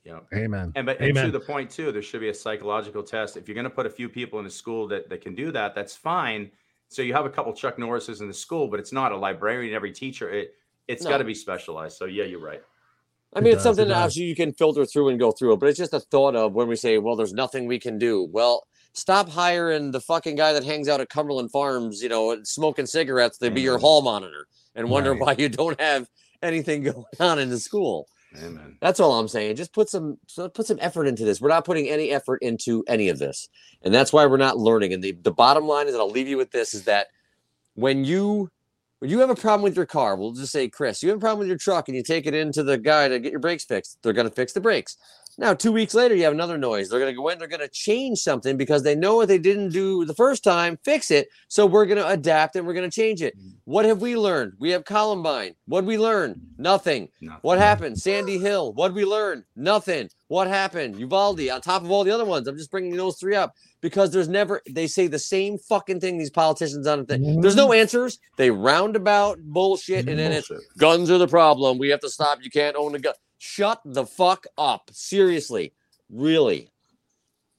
[0.05, 0.19] Yeah.
[0.35, 0.71] Amen.
[0.75, 3.37] And but and to the point too, there should be a psychological test.
[3.37, 5.51] If you're going to put a few people in a school that, that can do
[5.51, 6.51] that, that's fine.
[6.89, 9.73] So you have a couple Chuck Norrises in the school, but it's not a librarian.
[9.73, 10.53] Every teacher, it
[10.87, 11.09] it's No.
[11.09, 11.97] got to be specialized.
[11.97, 12.61] So yeah, you're right.
[13.35, 14.03] I It mean, it's does, something it that does.
[14.03, 16.53] obviously you can filter through and go through it, but it's just a thought of
[16.53, 18.29] when we say, well, there's nothing we can do.
[18.31, 22.85] Well, stop hiring the fucking guy that hangs out at Cumberland Farms, you know, smoking
[22.85, 23.81] cigarettes to be your Mhm.
[23.81, 25.19] hall monitor and wonder Right.
[25.21, 26.07] why you don't have
[26.43, 28.07] anything going on in the school.
[28.43, 28.77] Amen.
[28.81, 29.55] That's all I'm saying.
[29.55, 31.41] Just put some so put some effort into this.
[31.41, 33.49] We're not putting any effort into any of this.
[33.81, 34.93] And that's why we're not learning.
[34.93, 37.07] And the, the bottom line is, I'll leave you with this, is that
[37.75, 38.49] when you
[38.99, 41.21] when you have a problem with your car, we'll just say, Chris, you have a
[41.21, 43.65] problem with your truck and you take it into the guy to get your brakes
[43.65, 44.97] fixed, they're gonna fix the brakes.
[45.37, 46.89] Now, two weeks later, you have another noise.
[46.89, 49.37] They're going to go in, they're going to change something because they know what they
[49.37, 51.27] didn't do the first time, fix it.
[51.49, 53.37] So we're going to adapt and we're going to change it.
[53.37, 53.53] Mm.
[53.65, 54.53] What have we learned?
[54.59, 55.55] We have Columbine.
[55.67, 56.39] What we learn?
[56.57, 57.09] Nothing.
[57.19, 57.39] Nothing.
[57.41, 57.99] What happened?
[57.99, 58.73] Sandy Hill.
[58.73, 59.43] What we learn?
[59.55, 60.09] Nothing.
[60.27, 60.99] What happened?
[60.99, 62.47] Uvalde, on top of all the other ones.
[62.47, 66.17] I'm just bringing those three up because there's never, they say the same fucking thing,
[66.17, 67.07] these politicians on it.
[67.07, 67.41] Mm-hmm.
[67.41, 68.19] There's no answers.
[68.37, 71.77] They roundabout bullshit and then it's guns are the problem.
[71.77, 72.39] We have to stop.
[72.41, 73.13] You can't own a gun.
[73.37, 74.89] Shut the fuck up.
[74.93, 75.73] Seriously.
[76.09, 76.71] Really.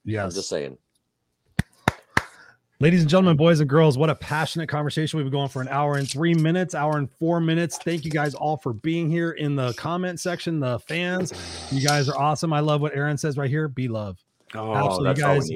[0.05, 0.23] Yeah.
[0.23, 0.77] I'm just saying.
[2.79, 5.17] Ladies and gentlemen, boys and girls, what a passionate conversation.
[5.17, 7.79] We've been going for an hour and three minutes, hour and four minutes.
[7.79, 11.33] Thank you guys all for being here in the comment section, the fans.
[11.71, 12.53] You guys are awesome.
[12.53, 14.23] I love what Erin says right here be love.
[14.53, 15.49] Oh, Absolutely, that's all guys.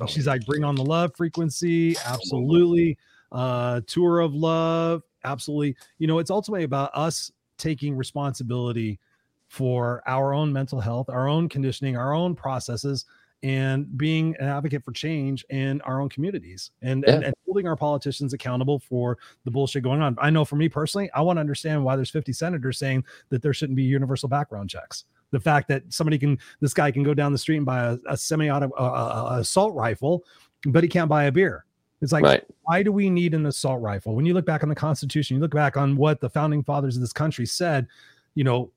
[0.00, 1.96] all we She's like, bring on the love frequency.
[2.04, 2.98] Absolutely.
[3.32, 5.02] Uh, tour of love.
[5.24, 5.74] Absolutely.
[5.98, 9.00] You know, it's ultimately about us taking responsibility
[9.48, 13.04] for our own mental health, our own conditioning, our own processes,
[13.42, 17.76] and being an advocate for change in our own communities and, and, and holding our
[17.76, 20.16] politicians accountable for the bullshit going on.
[20.20, 23.40] I know for me personally, I want to understand why there's 50 senators saying that
[23.40, 27.14] there shouldn't be universal background checks the fact that somebody can this guy can go
[27.14, 30.24] down the street and buy a, a semi-auto uh, assault rifle
[30.66, 31.64] but he can't buy a beer
[32.00, 32.44] it's like right.
[32.62, 35.42] why do we need an assault rifle when you look back on the constitution you
[35.42, 37.86] look back on what the founding fathers of this country said
[38.34, 38.70] you know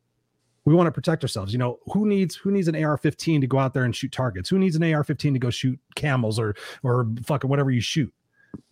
[0.65, 3.57] we want to protect ourselves you know who needs who needs an ar-15 to go
[3.57, 7.07] out there and shoot targets who needs an ar-15 to go shoot camels or or
[7.25, 8.11] fucking whatever you shoot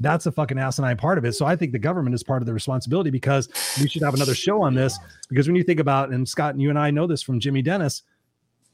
[0.02, 1.32] that's a fucking asinine part of it.
[1.36, 3.48] So I think the government is part of the responsibility because
[3.80, 5.00] we should have another show on this.
[5.30, 7.62] Because when you think about, and Scott and you and I know this from Jimmy
[7.62, 8.04] Dennis,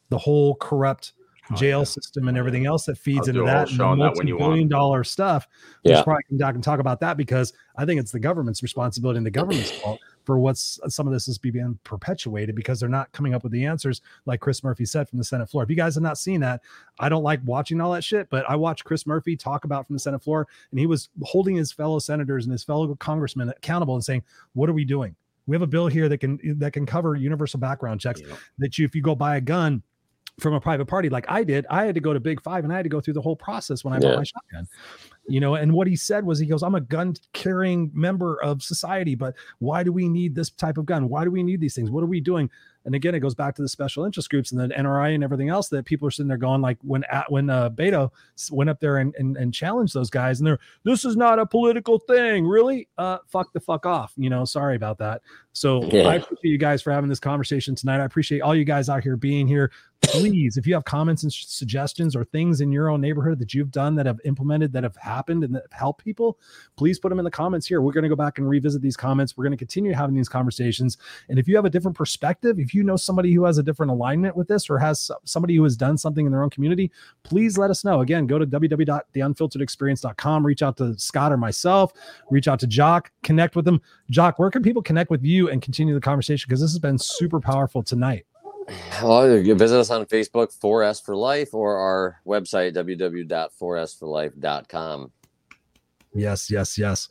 [0.10, 1.14] the whole corrupt
[1.52, 1.84] Oh, jail yeah.
[1.84, 4.00] system and everything else that feeds I'll into do a whole that, and the on
[4.00, 4.42] that when you want.
[4.50, 5.48] multi-billion dollar stuff.
[5.52, 5.58] Yeah.
[5.84, 5.98] We Yeah.
[5.98, 9.18] should probably come back and talk about that because I think it's the government's responsibility
[9.18, 12.90] and the government's fault for what's uh, some of this is being perpetuated because they're
[12.90, 15.64] not coming up with the answers, like Chris Murphy said from the Senate floor.
[15.64, 16.62] If you guys have not seen that,
[17.00, 19.96] I don't like watching all that shit, but I watched Chris Murphy talk about from
[19.96, 23.96] the Senate floor, and he was holding his fellow senators and his fellow congressmen accountable
[23.96, 24.24] and saying,
[24.54, 25.16] "What are we doing?
[25.48, 28.22] We have a bill here that can that can cover universal background checks.
[28.22, 29.84] Know, That you, if you go buy a gun."
[30.42, 32.74] From a private party, like I did, I had to go to Big Five and
[32.74, 34.10] I had to go through the whole process when I Yeah.
[34.10, 34.68] bought my shotgun
[35.28, 38.62] you know and what he said was he goes i'm a gun carrying member of
[38.62, 41.10] society but why do we need this type of gun?
[41.10, 41.90] Why do we need these things?
[41.90, 42.50] What are we doing?
[42.86, 45.50] And again it goes back to the special interest groups and the NRA and everything
[45.50, 48.12] else that people are sitting there going like when at when uh beto
[48.52, 51.46] went up there and, and and challenged those guys and they're this is not a
[51.46, 52.46] political thing.
[52.46, 52.88] Really?
[52.98, 54.14] Uh fuck the fuck off.
[54.18, 55.22] You know sorry about that.
[55.54, 56.04] So Yeah.
[56.10, 58.02] i appreciate you guys for having this conversation tonight.
[58.02, 59.72] I appreciate all you guys out here being here
[60.08, 63.72] please if you have comments and suggestions or things in your own neighborhood that you've
[63.72, 66.40] done that have implemented that have happened and that have helped people
[66.76, 67.82] please put them in the comments here.
[67.82, 69.36] We're going to go back and revisit these comments.
[69.36, 70.98] We're going to continue having these conversations.
[71.30, 73.92] And if you have a different perspective if you know somebody who has a different
[73.92, 76.92] alignment with this or has somebody who has done something in their own community
[77.24, 78.02] please let us know.
[78.02, 81.94] Again go to www.theunfilteredexperience.com reach out to scott or myself
[82.30, 83.82] reach out to Jacque connect with them.
[84.10, 86.46] Jacque where can people connect with you and continue the conversation?
[86.48, 88.26] Because this has been super powerful tonight
[89.04, 95.12] Well, you visit us on Facebook, 4s4Life, or our website, www.4s4Life.com.
[96.14, 97.10] Yes, yes, yes.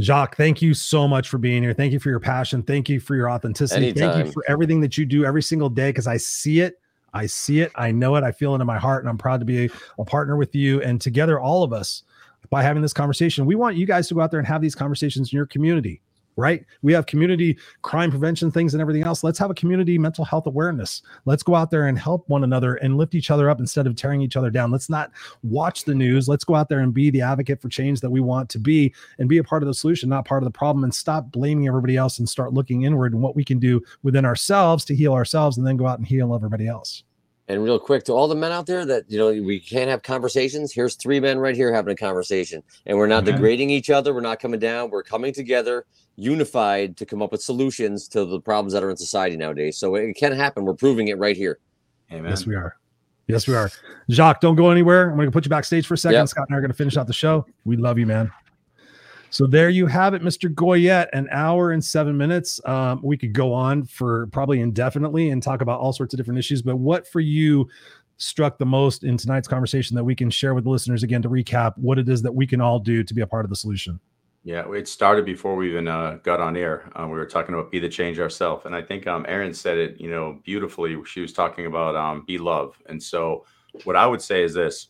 [0.00, 1.72] Jacque, thank you so much for being here.
[1.72, 2.62] Thank you for your passion.
[2.62, 3.92] Thank you for your authenticity.
[3.92, 6.78] Thank you for everything that you do every single day because I see it.
[7.14, 7.70] I see it.
[7.74, 8.24] I know it.
[8.24, 9.02] I feel it in my heart.
[9.02, 10.82] And I'm proud to be a partner with you.
[10.82, 12.02] And together, all of us,
[12.50, 14.74] by having this conversation, we want you guys to go out there and have these
[14.74, 16.02] conversations in your community,
[16.36, 16.64] right?
[16.82, 19.22] We have community crime prevention things and everything else.
[19.22, 21.02] Let's have a community mental health awareness.
[21.24, 23.96] Let's go out there and help one another and lift each other up instead of
[23.96, 24.70] tearing each other down.
[24.70, 25.12] Let's not
[25.42, 26.28] watch the news.
[26.28, 28.94] Let's go out there and be the advocate for change that we want to be
[29.18, 31.68] and be a part of the solution, not part of the problem, and stop blaming
[31.68, 35.12] everybody else and start looking inward and what we can do within ourselves to heal
[35.12, 37.04] ourselves and then go out and heal everybody else.
[37.48, 40.02] And real quick to all the men out there that you know we can't have
[40.02, 40.72] conversations.
[40.72, 43.32] Here's three men right here having a conversation, and we're not Okay.
[43.32, 44.14] degrading each other.
[44.14, 44.90] We're not coming down.
[44.90, 45.84] We're coming together,
[46.16, 49.76] unified, to come up with solutions to the problems that are in society nowadays.
[49.76, 50.64] So it can happen.
[50.64, 51.58] We're proving it right here.
[52.12, 52.30] Amen.
[52.30, 52.76] Yes, we are.
[53.26, 53.70] Yes, we are.
[54.08, 55.10] Jacque, don't go anywhere.
[55.10, 56.18] I'm going to put you backstage for a second.
[56.18, 56.28] Yep.
[56.28, 57.44] Scott and I are going to finish out the show.
[57.64, 58.30] We love you, man.
[59.32, 60.52] So there you have it, Mr.
[60.52, 62.60] Goyette, an hour and seven minutes.
[62.66, 66.38] Um, we could go on for probably indefinitely and talk about all sorts of different
[66.38, 66.60] issues.
[66.60, 67.66] But what for you
[68.18, 71.30] struck the most in tonight's conversation that we can share with the listeners again to
[71.30, 73.56] recap what it is that we can all do to be a part of the
[73.56, 73.98] solution?
[74.44, 76.92] Yeah, it started before we even uh, got on air.
[76.94, 79.78] Uh, we were talking about be the change ourselves, and I think um, Erin said
[79.78, 80.94] it, you know, beautifully.
[81.06, 83.46] She was talking about um, be love, and so
[83.84, 84.88] what I would say is this: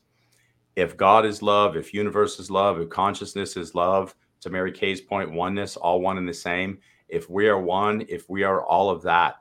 [0.75, 5.01] if God is love, if universe is love, if consciousness is love, to Mary Kay's
[5.01, 6.79] point, oneness, all one and the same.
[7.09, 9.37] If we are one, if we are all of that,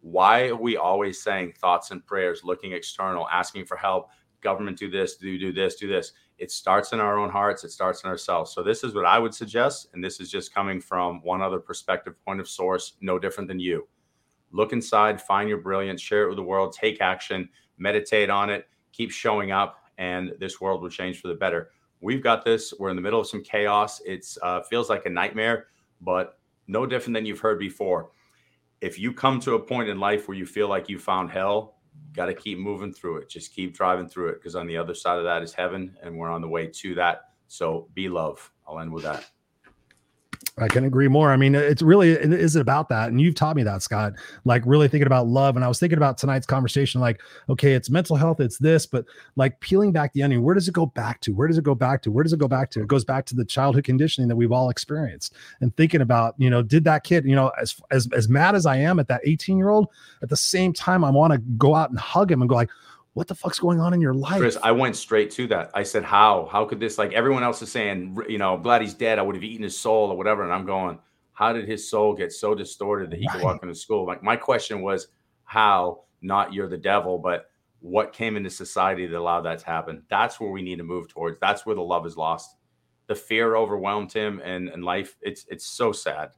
[0.00, 4.08] why are we always saying thoughts and prayers, looking external, asking for help?
[4.40, 6.12] Government do this, do do this, do this.
[6.38, 7.64] It starts in our own hearts.
[7.64, 8.52] It starts in ourselves.
[8.52, 11.60] So this is what I would suggest, and this is just coming from one other
[11.60, 13.88] perspective, point of source, no different than you.
[14.50, 17.48] Look inside, find your brilliance, share it with the world, take action,
[17.78, 21.70] meditate on it, keep showing up, and this world will change for the better.
[22.04, 22.74] We've got this.
[22.78, 24.02] We're in the middle of some chaos.
[24.04, 25.68] It uh, feels like a nightmare,
[26.02, 28.10] but no different than you've heard before.
[28.82, 31.78] If you come to a point in life where you feel like you found hell,
[32.12, 33.30] got to keep moving through it.
[33.30, 36.14] Just keep driving through it because on the other side of that is heaven, and
[36.14, 37.22] we're on the way to that.
[37.48, 38.52] So be love.
[38.68, 39.24] I'll end with that.
[40.56, 41.32] I can agree more.
[41.32, 44.12] I mean, it's really it is about that, and you've taught me that, Scott.
[44.44, 47.00] Like really thinking about love, and I was thinking about tonight's conversation.
[47.00, 49.04] Like, okay, it's mental health, it's this, but
[49.34, 51.34] like peeling back the onion, where does it go back to?
[51.34, 52.12] Where does it go back to?
[52.12, 52.82] Where does it go back to?
[52.82, 56.50] It goes back to the childhood conditioning that we've all experienced, and thinking about, you
[56.50, 59.22] know, did that kid, you know, as as as mad as I am at that
[59.24, 59.88] 18 year old,
[60.22, 62.70] at the same time, I want to go out and hug him and go like,
[63.14, 64.40] what the fuck's going on in your life?
[64.40, 65.70] Chris, I went straight to that.
[65.72, 66.48] I said, how?
[66.50, 69.18] How could this, like everyone else is saying, you know, I'm glad he's dead.
[69.18, 70.42] I would have eaten his soul or whatever.
[70.42, 70.98] And I'm going,
[71.32, 73.36] how did his soul get so distorted that he right.
[73.36, 74.04] could walk into school?
[74.04, 75.08] Like my question was,
[75.44, 77.50] how, not you're the devil, but
[77.80, 80.02] what came into society that allowed that to happen?
[80.10, 81.38] That's where we need to move towards.
[81.40, 82.56] That's where the love is lost.
[83.06, 85.16] The fear overwhelmed him and, and life.
[85.20, 86.30] It's, it's so sad.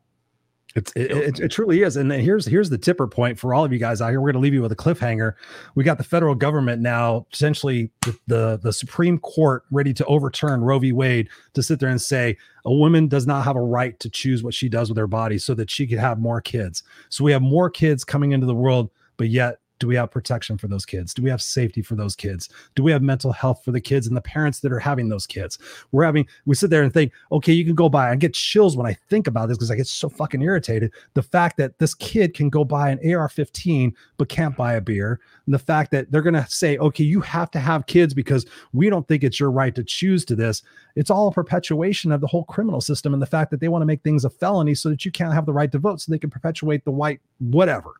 [0.76, 1.96] It's, it, it, it, truly is.
[1.96, 4.20] And then here's here's the tipper point for all of you guys out here.
[4.20, 5.32] We're going to leave you with a cliffhanger.
[5.74, 10.60] We got the federal government now, essentially the, the, the Supreme Court ready to overturn
[10.60, 10.92] Roe v.
[10.92, 12.36] Wade to sit there and say
[12.66, 15.38] a woman does not have a right to choose what she does with her body
[15.38, 16.82] so that she could have more kids.
[17.08, 20.56] So we have more kids coming into the world, but yet do we have protection
[20.56, 21.12] for those kids?
[21.12, 22.48] Do we have safety for those kids?
[22.74, 25.26] Do we have mental health for the kids and the parents that are having those
[25.26, 25.58] kids?
[25.92, 28.10] We're having, we sit there and think, okay, you can go buy.
[28.10, 30.92] I get chills when I think about this because I get so fucking irritated.
[31.14, 34.80] The fact that this kid can go buy an AR 15 but can't buy a
[34.80, 35.20] beer.
[35.44, 38.46] And the fact that they're going to say, okay, you have to have kids because
[38.72, 40.62] we don't think it's your right to choose to this.
[40.96, 43.82] It's all a perpetuation of the whole criminal system and the fact that they want
[43.82, 46.10] to make things a felony so that you can't have the right to vote so
[46.10, 47.94] they can perpetuate the white whatever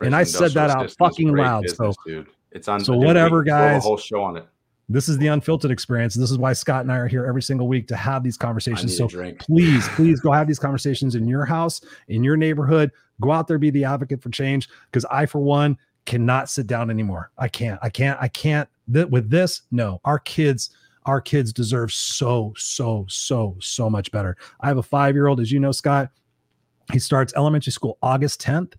[0.00, 1.62] and I said that out fucking loud.
[1.62, 2.26] Business, so, dude.
[2.50, 2.80] it's on.
[2.84, 3.78] So whatever, guys.
[3.78, 4.46] A whole show on it.
[4.88, 6.14] This is the unfiltered experience.
[6.14, 8.96] This is why Scott and I are here every single week to have these conversations.
[8.96, 9.08] So
[9.38, 12.90] please, please go have these conversations in your house, in your neighborhood.
[13.20, 14.68] Go out there, be the advocate for change.
[14.90, 17.30] Because I, for one, cannot sit down anymore.
[17.38, 17.78] I can't.
[17.82, 18.18] I can't.
[18.20, 18.68] I can't.
[18.92, 20.00] Th- with this, no.
[20.04, 20.70] Our kids,
[21.06, 24.36] our kids deserve so, so, so, so much better.
[24.60, 26.10] I have a five year old, as you know, Scott.
[26.92, 28.74] He starts elementary school August 10th.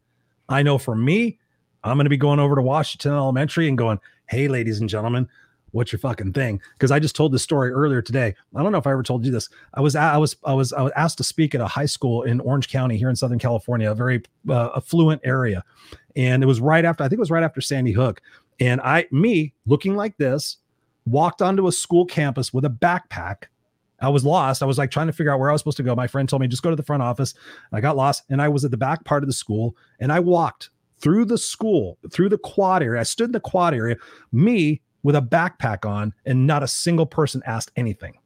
[0.54, 1.40] I know for me,
[1.84, 5.28] I'm going to be going over to Washington Elementary and going, hey, ladies and gentlemen,
[5.72, 6.62] what's your fucking thing?
[6.74, 8.34] Because I just told this story earlier today.
[8.56, 9.50] I don't know if I ever told you this.
[9.74, 12.24] I was I was I was I was asked to speak at a high school
[12.24, 15.64] in Orange County here in Southern California, a very uh, affluent area,
[16.16, 18.22] and it was right after I think it was right after Sandy Hook,
[18.60, 20.58] and I me looking like this
[21.06, 23.48] walked onto a school campus with a backpack
[24.04, 24.62] I was lost.
[24.62, 25.96] I was like trying to figure out where I was supposed to go.
[25.96, 27.34] My friend told me just go to the front office.
[27.72, 30.20] I got lost and I was at the back part of the school and I
[30.20, 30.70] walked
[31.00, 33.00] through the school, through the quad area.
[33.00, 33.98] I stood in the quad area,
[34.32, 38.18] me with a backpack on, and not a single person asked anything.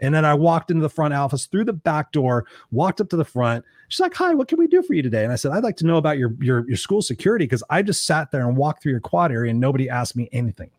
[0.00, 3.16] And then I walked into the front office through the back door, walked up to
[3.16, 3.64] the front.
[3.88, 5.76] She's like, "Hi, what can we do for you today?" And I said, "I'd like
[5.78, 8.82] to know about your your your school security because I just sat there and walked
[8.82, 10.70] through your quad area and nobody asked me anything."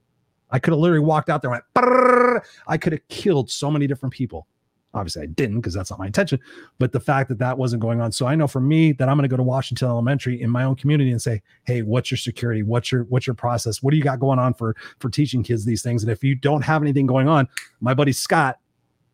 [0.51, 3.87] I could have literally walked out there and went, I could have killed so many
[3.87, 4.47] different people.
[4.93, 6.37] Obviously, I didn't because that's not my intention.
[6.77, 9.15] But the fact that that wasn't going on, so I know for me that I'm
[9.15, 12.17] going to go to Washington Elementary in my own community and say, "Hey, what's your
[12.17, 12.61] security?
[12.61, 13.81] What's your what's your process?
[13.81, 16.35] What do you got going on for for teaching kids these things?" And if you
[16.35, 17.47] don't have anything going on,
[17.79, 18.57] my buddy Scott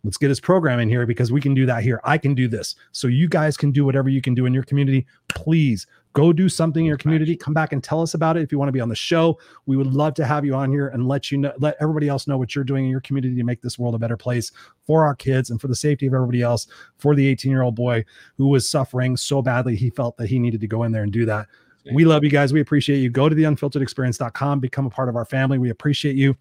[0.04, 2.00] let's get his program in here because we can do that here.
[2.04, 2.76] I can do this.
[2.94, 5.06] So you guys can do whatever you can do in your community.
[5.28, 5.86] Please
[6.18, 7.36] go do something in your community.
[7.36, 9.38] Come back and tell us about it if you want to be on the show.
[9.68, 12.26] We would love to have you on here and let you know, let everybody else
[12.26, 14.52] know what you're doing in your community to make this world a better place
[14.88, 16.66] for our kids and for the safety of everybody else.
[16.98, 18.04] For the 18 year old boy
[18.36, 21.14] who was suffering so badly, he felt that he needed to go in there and
[21.14, 21.46] do that.
[21.94, 22.52] We love you guys.
[22.52, 23.12] We appreciate you.
[23.12, 25.60] Go to the unfilteredexperience.com, become a part of our family.
[25.60, 26.36] We appreciate you.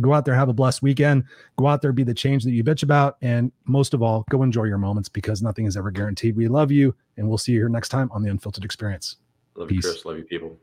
[0.00, 1.24] Go out there, have a blessed weekend.
[1.56, 3.16] Go out there, be the change that you bitch about.
[3.22, 6.36] And most of all, go enjoy your moments because nothing is ever guaranteed.
[6.36, 9.16] We love you, and we'll see you here next time on the Unfiltered Experience.
[9.54, 9.84] Love Peace.
[9.84, 10.04] you, Chris.
[10.04, 10.56] Love you, people.